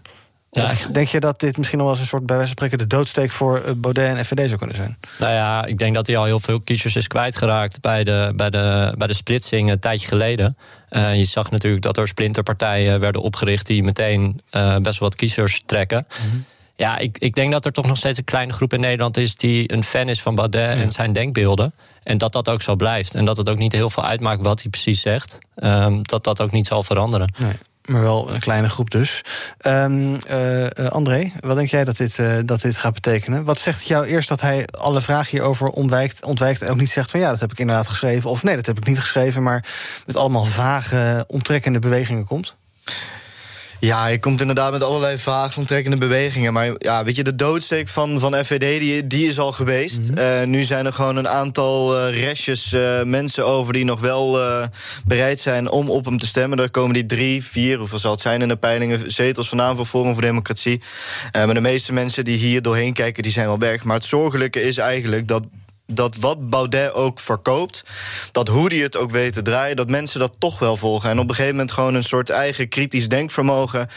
[0.50, 2.66] Ja, of denk je dat dit misschien nog wel eens een soort bij wijze van
[2.66, 4.98] spreken de doodsteek voor Baudet en FVD zou kunnen zijn?
[5.18, 8.50] Nou ja, ik denk dat hij al heel veel kiezers is kwijtgeraakt bij de, bij
[8.50, 10.56] de, bij de splitsing een tijdje geleden.
[10.90, 15.14] Uh, je zag natuurlijk dat er splinterpartijen werden opgericht die meteen uh, best wel wat
[15.14, 16.06] kiezers trekken.
[16.08, 16.44] Mm -hmm.
[16.74, 19.36] Ja, ik, ik denk dat er toch nog steeds een kleine groep in Nederland is
[19.36, 20.82] die een fan is van Baudet ja.
[20.82, 21.72] en zijn denkbeelden.
[22.02, 23.14] En dat dat ook zo blijft.
[23.14, 25.38] En dat het ook niet heel veel uitmaakt wat hij precies zegt.
[25.56, 27.32] Um, dat dat ook niet zal veranderen.
[27.38, 27.52] Nee
[27.88, 29.24] maar wel een kleine groep dus.
[29.66, 33.44] Um, uh, André, wat denk jij dat dit, uh, dat dit gaat betekenen?
[33.44, 37.10] Wat zegt jou eerst dat hij alle vragen hierover ontwijkt, ontwijkt en ook niet zegt
[37.10, 39.64] van ja, dat heb ik inderdaad geschreven, of nee, dat heb ik niet geschreven, maar
[40.06, 42.54] met allemaal vage, onttrekkende bewegingen komt?
[43.80, 46.52] Ja, je komt inderdaad met allerlei vaag onttrekkende bewegingen.
[46.52, 50.10] Maar ja, weet je, de doodsteek van, van FVD, die, die is al geweest.
[50.10, 50.40] Mm -hmm.
[50.40, 53.72] uh, nu zijn er gewoon een aantal uh, restjes uh, mensen over...
[53.72, 54.38] die nog wel
[55.06, 56.58] bereid zijn om op hem te stemmen.
[56.58, 59.10] Daar komen die drie, vier, hoeveel zal het zijn in de peilingen...
[59.10, 60.82] zetels vandaan voor Forum voor Democratie.
[61.32, 63.84] maar de meeste mensen die hier doorheen kijken, die zijn wel weg.
[63.84, 65.42] Maar het zorgelijke is eigenlijk dat
[65.92, 67.84] dat wat Baudet ook verkoopt,
[68.32, 71.10] dat hoe die het ook weet te draaien, dat mensen dat toch wel volgen.
[71.10, 73.88] En op een gegeven moment gewoon een soort eigen kritisch denkvermogen.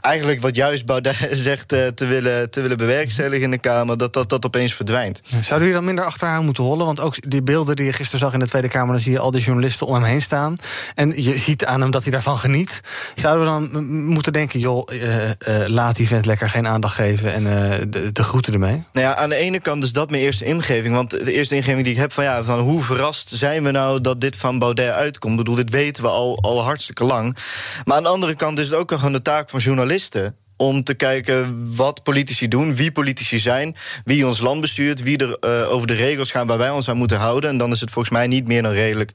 [0.00, 1.16] Eigenlijk wat juist Baudet
[1.46, 5.20] zegt eh, te, willen, te willen bewerkstelligen in de Kamer, dat dat, dat opeens verdwijnt.
[5.24, 6.86] Zouden jullie dan minder achteraan moeten hollen?
[6.86, 9.18] Want ook die beelden die je gisteren zag in de Tweede Kamer, dan zie je
[9.18, 10.56] al die journalisten om hem heen staan.
[10.94, 12.80] En je ziet aan hem dat hij daarvan geniet.
[13.14, 15.34] Zouden we dan moeten denken, joh, eh, eh,
[15.66, 18.84] laat die vent lekker geen aandacht geven en eh, de, de groeten ermee?
[18.92, 20.94] Nou ja, aan de ene kant is dat mijn eerste ingeving.
[20.94, 24.20] Want eerste ingeving die ik heb van ja, van hoe verrast zijn we nou dat
[24.20, 25.32] dit van Baudet uitkomt?
[25.32, 27.36] Ik bedoel, dit weten we al, al hartstikke lang.
[27.84, 30.94] Maar aan de andere kant is het ook gewoon de taak van journalisten om te
[30.94, 35.86] kijken wat politici doen, wie politici zijn, wie ons land bestuurt, wie er eh, over
[35.86, 37.50] de regels gaan waar wij ons aan moeten houden.
[37.50, 39.12] En dan is het volgens mij niet meer dan redelijk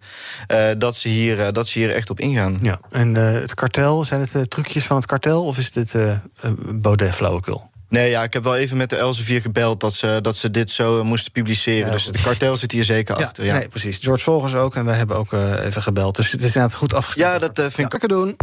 [0.47, 2.59] eh, dat, ze hier, eh, dat ze hier echt op ingaan.
[2.61, 5.95] Ja, en het kartel, zijn het trucjes van het kartel of is dit
[6.82, 7.70] Baudet flauwekul?
[7.91, 10.69] Nee, ja, ik heb wel even met de Elsevier gebeld dat ze, dat ze dit
[10.69, 11.91] zo eh, moesten publiceren.
[11.91, 13.45] dus het kartel zit hier zeker achter.
[13.45, 13.57] Ja.
[13.57, 13.97] Nee, precies.
[13.97, 16.15] George Volgers ook en wij hebben ook eh, even gebeld.
[16.15, 17.31] Dus het is inderdaad goed afgestemd.
[17.31, 18.35] Ja, dat eh, vind ik Lekker doen.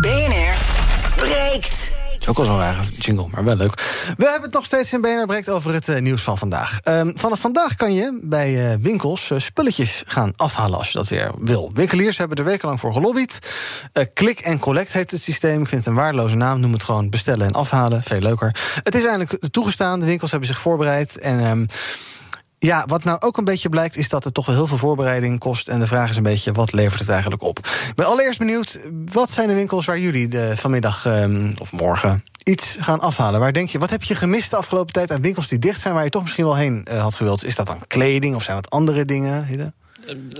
[0.00, 0.54] BNR
[1.16, 1.90] breekt.
[2.28, 3.74] Ook al zo'n rare jingle, maar wel leuk.
[4.16, 6.80] We hebben het nog steeds in BNR Breekt over het eh, nieuws van vandaag.
[6.82, 11.08] Ehm, vanaf vandaag kan je bij eh, winkels eh, spulletjes gaan afhalen als je dat
[11.08, 11.70] weer wil.
[11.74, 13.38] Winkeliers hebben er wekenlang voor gelobbyd.
[14.14, 15.60] Click en collect heet het systeem.
[15.60, 16.60] Ik vind het een waardeloze naam.
[16.60, 18.02] Noem het gewoon bestellen en afhalen.
[18.02, 18.56] Veel leuker.
[18.82, 20.00] Het is eindelijk toegestaan.
[20.00, 21.18] De winkels hebben zich voorbereid.
[21.18, 21.64] En ehm,
[22.58, 25.38] ja, wat nou ook een beetje blijkt, is dat het toch wel heel veel voorbereiding
[25.38, 25.68] kost.
[25.68, 27.58] En de vraag is een beetje, wat levert het eigenlijk op?
[27.58, 28.78] Ik ben allereerst benieuwd,
[29.12, 33.40] wat zijn de winkels waar jullie de, vanmiddag ehm, of morgen iets gaan afhalen?
[33.40, 35.94] Waar denk je, wat heb je gemist de afgelopen tijd aan winkels die dicht zijn,
[35.94, 37.44] waar je toch misschien wel heen eh, had gewild?
[37.44, 39.46] Is dat dan kleding of zijn het andere dingen?
[39.46, 39.72] Hidde?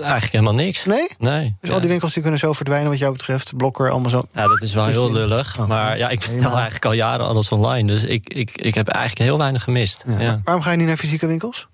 [0.01, 0.85] Eigenlijk helemaal niks.
[0.85, 1.09] Nee?
[1.19, 1.57] Nee.
[1.61, 4.23] Dus al die winkels die kunnen zo verdwijnen wat jou betreft, blokker, allemaal zo.
[4.35, 5.59] Ja, dat is wel heel lullig.
[5.59, 6.57] Oh, maar ja, ik bestel helemaal.
[6.57, 7.87] eigenlijk al jaren alles online.
[7.87, 10.05] Dus ik, ik, ik heb eigenlijk heel weinig gemist.
[10.19, 11.69] Ja, Waarom ga je niet naar fysieke winkels?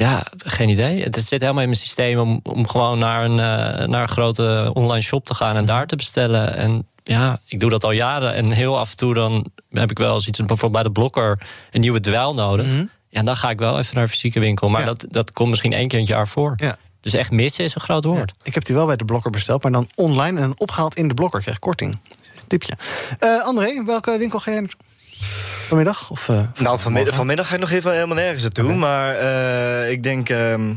[0.00, 1.02] Ja, geen idee.
[1.02, 4.70] Het zit helemaal in mijn systeem om, om gewoon naar een, eh, naar een grote
[4.74, 6.56] online shop te gaan en daar te bestellen.
[6.56, 8.34] En ja, ik doe dat al jaren.
[8.34, 11.46] En heel af en toe dan heb ik wel eens iets, bijvoorbeeld bij de blokker,
[11.70, 12.66] een nieuwe dweil nodig.
[13.08, 14.68] Ja, dan ga ik wel even naar een fysieke winkel.
[14.68, 16.54] Maar dat, dat komt misschien één keer in het jaar voor.
[16.56, 16.76] Ja.
[17.00, 18.32] Dus echt missen is een groot woord.
[18.42, 21.14] Ik heb die wel bij de blokker besteld, maar dan online en opgehaald in de
[21.14, 21.40] blokker.
[21.40, 21.98] Krijg korting.
[22.46, 22.72] Tipje.
[23.18, 24.80] Eh, André, welke winkel ga jij naartoe?
[25.24, 26.10] Vanmiddag?
[26.10, 28.74] Of, eh, Nou, vanmiddag, vanmiddag ga ik nog even helemaal nergens naartoe.
[28.74, 30.28] Maar eh, ik denk.
[30.28, 30.70] ehm,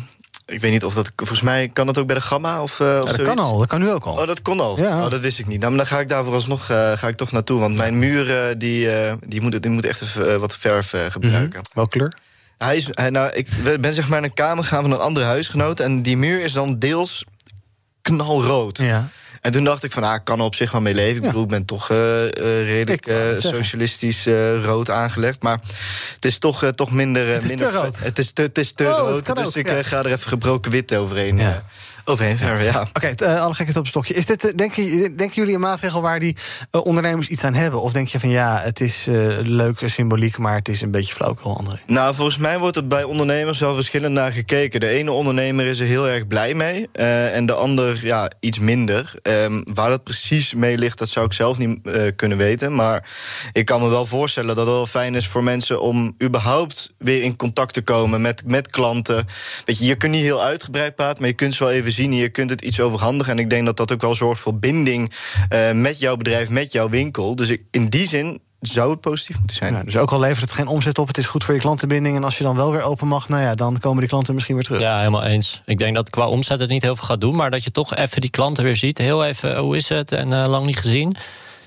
[0.46, 1.12] ik weet niet of dat.
[1.16, 2.72] Volgens mij kan dat ook bij de Gamma of.
[2.72, 3.24] of Ja, dat zoiets?
[3.34, 4.14] kan al, dat kan nu ook al.
[4.18, 4.80] Oh, dat kon al.
[4.80, 5.04] Ja.
[5.04, 5.60] Oh, dat wist ik niet.
[5.60, 7.60] Nou, maar dan ga ik daar vooralsnog ga ik toch naartoe.
[7.60, 11.62] Want mijn muren die, eh, die, moeten, die moeten echt even wat verf eh, gebruiken.
[11.74, 12.14] Welke kleur?
[12.58, 13.48] Hij is, hij, nou, ik
[13.80, 15.80] ben zeg maar naar een kamer gegaan van een andere huisgenoot.
[15.80, 17.26] En die muur is dan deels
[18.02, 18.78] knalrood.
[18.78, 19.08] Ja.
[19.44, 21.16] En toen dacht ik van, ah, ik kan er op zich wel mee leven.
[21.16, 22.32] Ik bedoel, ik ben toch eh, eh,
[22.68, 25.44] redelijk eh, socialistisch eh, rood aangelegd.
[25.44, 25.60] Maar
[26.16, 27.28] het is toch, eh, toch minder...
[27.28, 28.00] Het is minder te rood.
[28.00, 29.84] Het is te, het is te Oh, het rood, dus ook, ik ja.
[29.84, 31.40] ga er even gebroken wit overheen.
[31.40, 31.56] eh,
[32.06, 32.88] overheen verven, ja.
[32.94, 34.14] Oké, t- eh, alle gekheid op een stokje.
[34.14, 34.84] Is dit, eh, denken,
[35.18, 36.36] denken jullie een maatregel waar die
[36.72, 37.82] eh, ondernemers iets aan hebben?
[37.82, 41.14] Of denk je van ja, het is eh, leuke symboliek, maar het is een beetje
[41.14, 41.80] flauwkul, André?
[41.88, 44.80] Nou, volgens mij wordt er bij ondernemers wel verschillend naar gekeken.
[44.80, 46.90] De ene ondernemer is er heel erg blij mee.
[46.94, 49.14] eh, en de ander ja, iets minder.
[49.22, 52.76] Ehm, waar dat precies mee ligt, dat zou ik zelf niet eh, kunnen weten.
[52.76, 53.10] Maar
[53.52, 57.22] ik kan me wel voorstellen dat het wel fijn is voor mensen om überhaupt weer
[57.24, 59.26] in contact te komen met, met klanten.
[59.66, 62.12] Weet je, je kunt niet heel uitgebreid praten, maar je kunt ze wel even zien
[62.12, 63.34] en je kunt het iets overhandigen.
[63.34, 65.12] En ik denk dat dat ook wel zorgt voor binding
[65.50, 67.36] eh, met jouw bedrijf, met jouw winkel.
[67.36, 69.86] Dus ik, in die zin zou het positief moeten zijn.
[69.86, 72.16] Dus ook al levert het geen omzet op, het is goed voor je klantenbinding.
[72.16, 74.56] En als je dan wel weer open mag, nou ja, dan komen die klanten misschien
[74.56, 74.82] weer terug.
[74.82, 75.62] Ja, helemaal eens.
[75.66, 77.96] Ik denk dat qua omzet het niet heel veel gaat doen, maar dat je toch
[77.96, 78.98] even die klanten weer ziet.
[78.98, 80.12] Heel even, hoe is het?
[80.12, 81.16] En eh, lang niet gezien.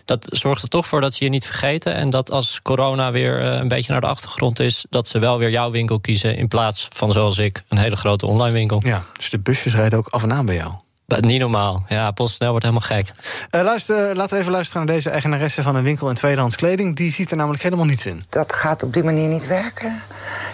[0.07, 1.95] Dat zorgt er toch voor dat ze je niet vergeten.
[1.95, 5.39] En dat als corona weer eh, een beetje naar de achtergrond is, dat ze wel
[5.39, 6.37] weer jouw winkel kiezen.
[6.37, 8.81] In plaats van, zoals ik, een hele grote online winkel.
[8.85, 10.73] Ja, dus de busjes rijden ook af en aan bij jou.
[11.07, 11.85] Dat, niet normaal.
[11.89, 13.13] Ja, PostNL wordt helemaal gek.
[13.51, 16.97] Eh, luister, laten we even luisteren naar deze eigenaresse van een winkel in tweedehands kleding.
[16.97, 18.25] Die ziet er namelijk helemaal niets in.
[18.29, 20.03] Dat gaat op die manier niet werken.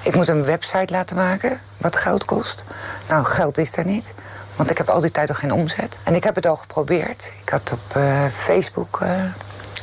[0.03, 2.64] Ik moet een website laten maken, wat geld kost.
[3.09, 4.14] Nou, geld is er niet,
[4.62, 5.98] want ik heb al die tijd al geen omzet.
[6.04, 7.32] En ik heb het al geprobeerd.
[7.42, 9.24] Ik had op eh, Facebook eh,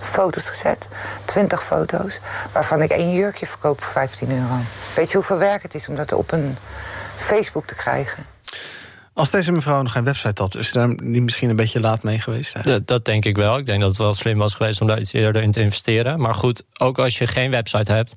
[0.02, 0.88] foto's gezet,
[1.26, 2.20] 20 foto's,
[2.52, 4.56] waarvan ik één jurkje verkoop voor 15 euro.
[4.96, 6.58] Weet je hoeveel werk het is om dat op een
[7.16, 8.26] Facebook te krijgen?
[9.14, 12.04] Als deze mevrouw nog geen website had, is ze daar niet misschien een beetje laat
[12.04, 12.66] mee geweest?
[12.66, 13.58] Dat, dat denk ik wel.
[13.58, 16.20] Ik denk dat het wel slim was geweest om daar iets eerder in te investeren.
[16.20, 18.16] Maar goed, ook als je geen website hebt,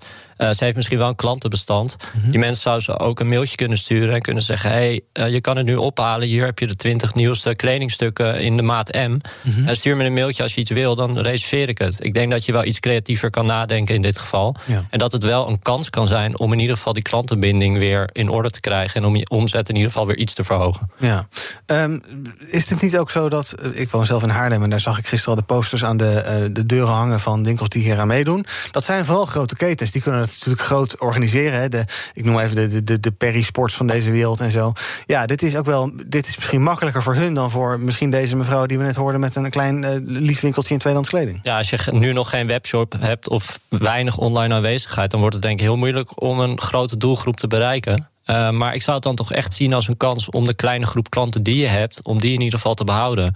[0.50, 1.96] ze heeft misschien wel een klantenbestand.
[2.12, 2.30] Mhm.
[2.30, 5.40] Die mensen zou ze ook een mailtje kunnen sturen en kunnen zeggen: hey, uh, je
[5.40, 6.28] kan het nu ophalen.
[6.28, 9.16] Hier heb je de 20 nieuwste kledingstukken in de maat M.
[9.42, 9.68] Mhm.
[9.68, 12.04] En stuur me een mailtje als je iets wil, dan reserveer ik het.
[12.04, 14.54] Ik denk dat je wel iets creatiever kan nadenken in dit geval.
[14.64, 14.84] Ja.
[14.90, 18.08] En dat het wel een kans kan zijn om in ieder geval die klantenbinding weer
[18.12, 19.00] in orde te krijgen.
[19.00, 20.90] En om je omzet in ieder geval weer iets te verhogen.
[20.98, 21.28] Ja.
[21.66, 22.02] Um,
[22.46, 23.54] is het niet ook zo dat.
[23.72, 26.22] Ik woon zelf in Haarlem en daar zag ik gisteren al de posters aan de,
[26.26, 28.46] uh, de deuren hangen van winkels die hier aan meedoen.
[28.70, 29.90] Dat zijn vooral grote ketens.
[29.90, 31.60] Die kunnen het natuurlijk groot organiseren.
[31.60, 31.68] Hè.
[31.68, 34.72] De, ik noem even de, de, de Perry Sports van deze wereld en zo.
[35.06, 35.92] Ja, dit is ook wel.
[36.06, 39.20] Dit is misschien makkelijker voor hun dan voor misschien deze mevrouw die we net hoorden
[39.20, 41.40] met een klein uh, lief winkeltje in tweedehands kleding.
[41.42, 45.44] Ja, als je nu nog geen webshop hebt of weinig online aanwezigheid, dan wordt het
[45.44, 48.08] denk ik heel moeilijk om een grote doelgroep te bereiken.
[48.26, 50.86] Uh, maar ik zou het dan toch echt zien als een kans om de kleine
[50.86, 53.34] groep klanten die je hebt, om die in ieder geval te behouden.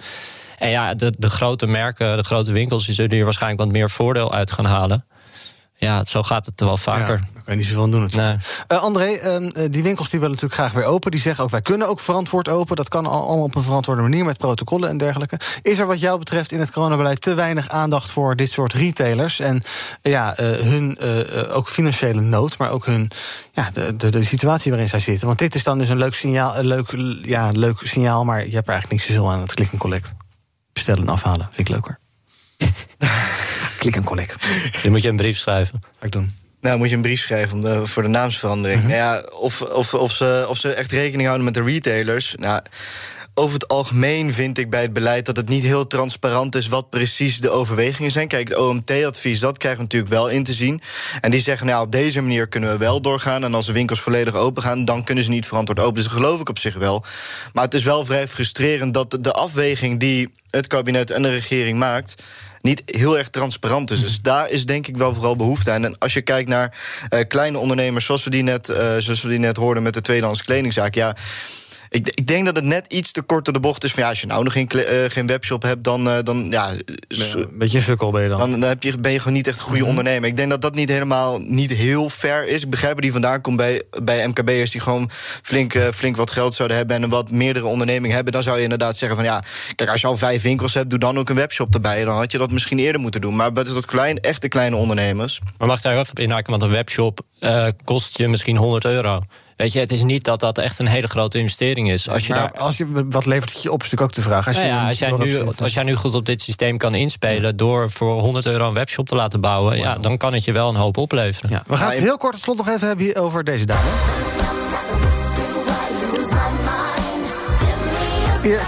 [0.58, 3.90] En ja, de, de grote merken, de grote winkels, die zullen hier waarschijnlijk wat meer
[3.90, 5.04] voordeel uit gaan halen.
[5.78, 7.14] Ja, zo gaat het wel vaker.
[7.14, 8.42] Ja, daar kan je niet zoveel aan doen natuurlijk.
[8.68, 8.78] Nee.
[8.78, 11.10] Uh, André, uh, die winkels die willen natuurlijk graag weer open.
[11.10, 12.76] Die zeggen ook, wij kunnen ook verantwoord open.
[12.76, 15.38] Dat kan allemaal op een verantwoorde manier met protocollen en dergelijke.
[15.62, 19.40] Is er wat jou betreft in het coronabeleid te weinig aandacht voor dit soort retailers?
[19.40, 19.62] En
[20.02, 20.98] uh, ja, hun
[21.50, 23.10] ook financiële nood, maar ook hun,
[23.52, 25.26] ja, de, de, de, situatie waarin zij zitten.
[25.26, 28.54] Want dit is dan dus een leuk signaal, een leuk, ja, leuk signaal, maar je
[28.54, 30.14] hebt er eigenlijk niet zoveel aan het klik en collect.
[30.72, 31.98] Bestellen en afhalen, vind ik leuker.
[33.78, 34.36] Klik en collect.
[34.82, 35.80] Je moet je een brief schrijven.
[35.98, 36.34] Ga ik doen.
[36.60, 38.80] Nou, moet je een brief schrijven om de, voor de naamsverandering.
[38.80, 38.90] Mhm.
[38.90, 42.34] nou ja, of, of, of, ze, of ze echt rekening houden met de retailers.
[42.36, 42.62] Nou,
[43.38, 46.90] over het algemeen vind ik bij het beleid dat het niet heel transparant is wat
[46.90, 48.28] precies de overwegingen zijn.
[48.28, 50.80] Kijk, het OMT-advies, dat krijgen we natuurlijk wel in te zien.
[51.20, 53.44] En die zeggen, nou, op deze manier kunnen we wel doorgaan.
[53.44, 55.94] En als de winkels volledig open gaan, dan kunnen ze niet verantwoord open.
[55.94, 57.04] Dus dat geloof ik op zich wel.
[57.52, 61.78] Maar het is wel vrij frustrerend dat de afweging die het kabinet en de regering
[61.78, 62.22] maakt
[62.60, 64.00] niet heel erg transparant is.
[64.00, 65.84] Dus daar is denk ik wel vooral behoefte aan.
[65.84, 66.78] En als je kijkt naar
[67.10, 70.00] uh, kleine ondernemers, zoals we die net, uh, zoals we die net hoorden met de
[70.00, 71.16] tweedehands kledingzaak, ja.
[71.88, 73.92] Ik, ik, denk dat het net iets te kort door de bocht is.
[73.92, 76.08] Van ja, als je nou nog geen, uh, geen webshop hebt, dan.
[76.08, 76.70] Uh, dan ja,
[77.08, 78.38] een beetje een sukkel ben je dan.
[78.38, 79.98] Dan, dan heb je, ben je gewoon niet echt een goede mm -hmm.
[79.98, 80.28] ondernemer.
[80.28, 82.62] Ik denk dat dat niet helemaal niet heel fair is.
[82.62, 85.10] Ik begrijp waar die vandaan komt bij, bij MKB'ers die gewoon
[85.42, 87.02] flink, uh, flink wat geld zouden hebben.
[87.02, 88.32] en wat meerdere ondernemingen hebben.
[88.32, 90.98] Dan zou je inderdaad zeggen: van ja, kijk, als je al vijf winkels hebt, doe
[90.98, 92.04] dan ook een webshop erbij.
[92.04, 93.36] Dan had je dat misschien eerder moeten doen.
[93.36, 95.40] Maar bij dat klein, echte kleine ondernemers.
[95.58, 96.50] Maar mag ik daar even op inhaken?
[96.50, 97.20] Want een webshop
[97.84, 99.20] kost je misschien 100 euro.
[99.56, 102.08] Weet je, het is niet dat dat echt een hele grote investering is.
[102.08, 104.30] Als je, maar daar, als je wat levert het je op, is natuurlijk ook de
[104.30, 104.46] vraag.
[104.46, 106.94] Als, nou je ja, als, jij nu, als jij nu goed op dit systeem kan
[106.94, 107.56] inspelen...
[107.56, 109.74] door voor 100 euro een webshop te laten bouwen...
[109.76, 109.84] Wow.
[109.84, 111.50] Ja, dan kan het je wel een hoop opleveren.
[111.50, 113.88] Ja, we gaan het heel kort tot slot nog even hebben over deze dame.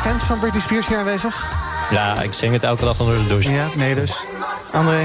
[0.00, 1.46] Fans van Britney Spears hier aanwezig?
[1.90, 3.50] Ja, ik zing het elke dag onder de douche.
[3.50, 4.12] Ja, nee dus.
[4.72, 5.02] André?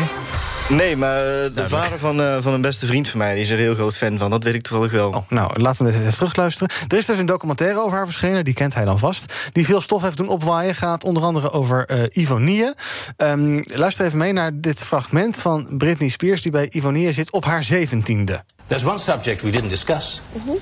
[0.70, 3.57] Nee, maar de vader van, uh, van een beste vriend van mij die is er
[3.57, 4.30] heel groot fan van.
[4.30, 5.09] Dat weet ik toevallig wel.
[5.09, 6.70] Oh, nou, laten we dit even terugluisteren.
[6.88, 9.34] Er is dus een documentaire over haar verschenen, die kent hij dan vast.
[9.51, 10.76] Die veel stof heeft doen opwaaien.
[10.76, 12.74] Gaat onder andere over uh, Ivonie.
[13.18, 16.41] Um, luister even mee naar dit fragment van Britney Spears...
[16.41, 18.43] die bij Ivonie zit op haar zeventiende.
[18.68, 20.22] There's one subject we didn't discuss.
[20.32, 20.57] Mm -hmm.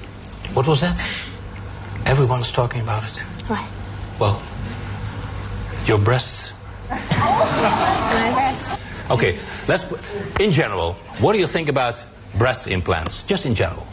[0.54, 1.02] What was that?
[2.04, 3.26] Everyone's talking about it.
[3.48, 3.60] Why?
[4.18, 4.36] Well,
[5.84, 6.54] your breasts.
[6.90, 8.80] My breasts.
[9.12, 9.36] Okay,
[9.68, 9.86] let's.
[10.38, 12.06] In general, what do you think about
[12.38, 13.24] breast implants?
[13.28, 13.86] Just in general.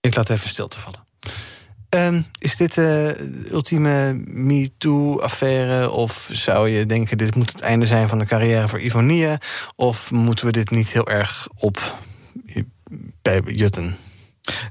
[0.00, 1.04] Ik laat even stil te vallen.
[1.88, 5.90] Um, is dit de uh, ultieme MeToo-affaire?
[5.90, 9.28] Of zou je denken, dit moet het einde zijn van de carrière voor Ivonie?
[9.76, 11.96] Of moeten we dit niet heel erg op
[13.22, 13.96] bij jutten?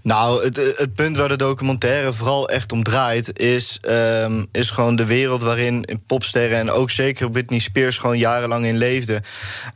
[0.01, 3.39] Nou, het, het, punt waar de documentaire vooral echt om draait...
[3.39, 6.59] is, um, is gewoon de wereld waarin popsterren...
[6.59, 9.21] en ook zeker Britney Spears gewoon jarenlang in leefden.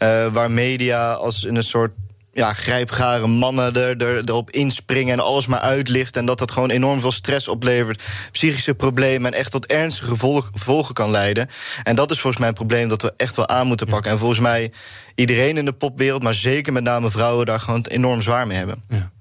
[0.04, 1.92] Uh, waar media als in een soort
[2.36, 6.16] ja, grijpgare mannen er, er, erop inspringen en alles maar uitlicht.
[6.18, 8.04] En dat dat gewoon enorm veel stress oplevert.
[8.32, 10.16] Psychische problemen en echt tot ernstige
[10.54, 11.48] gevolgen kan leiden.
[11.84, 14.12] En dat is volgens mij een probleem dat we echt wel aan moeten pakken.
[14.12, 14.72] En volgens mij
[15.16, 18.84] iedereen in de popwereld, maar zeker met name vrouwen, daar gewoon enorm zwaar mee hebben.
[18.90, 19.12] Ja.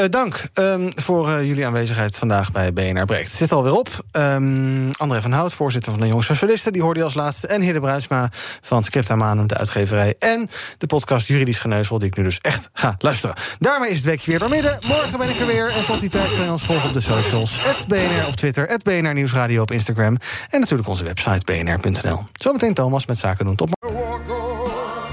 [0.00, 3.28] Uh, dank um, voor uh, jullie aanwezigheid vandaag bij BNR Breekt.
[3.28, 3.88] Het zit alweer op.
[4.12, 7.46] Um, André van Hout, voorzitter van de Jonge Socialisten, die hoorde je als laatste.
[7.46, 8.28] En Hidde Bruinsma
[8.60, 10.14] van Scripta Manum, de uitgeverij.
[10.18, 10.48] En
[10.78, 13.36] de podcast Juridisch Geneuzel, die ik nu dus echt ga luisteren.
[13.58, 14.78] Daarmee is het weekje weer doormidden.
[14.86, 15.72] Morgen ben ik er weer.
[15.72, 17.64] En tot die tijd kun je ons volgen op de socials.
[17.64, 20.16] Het BNR op Twitter, het BNR Nieuwsradio op Instagram.
[20.50, 22.24] En natuurlijk onze website bnr.nl.
[22.32, 23.56] Zometeen Thomas met Zaken doen.
[23.56, 23.70] Tot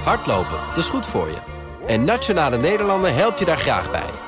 [0.04, 1.38] Hardlopen, dat is goed voor je.
[1.86, 4.27] En Nationale Nederlanden helpt je daar graag bij.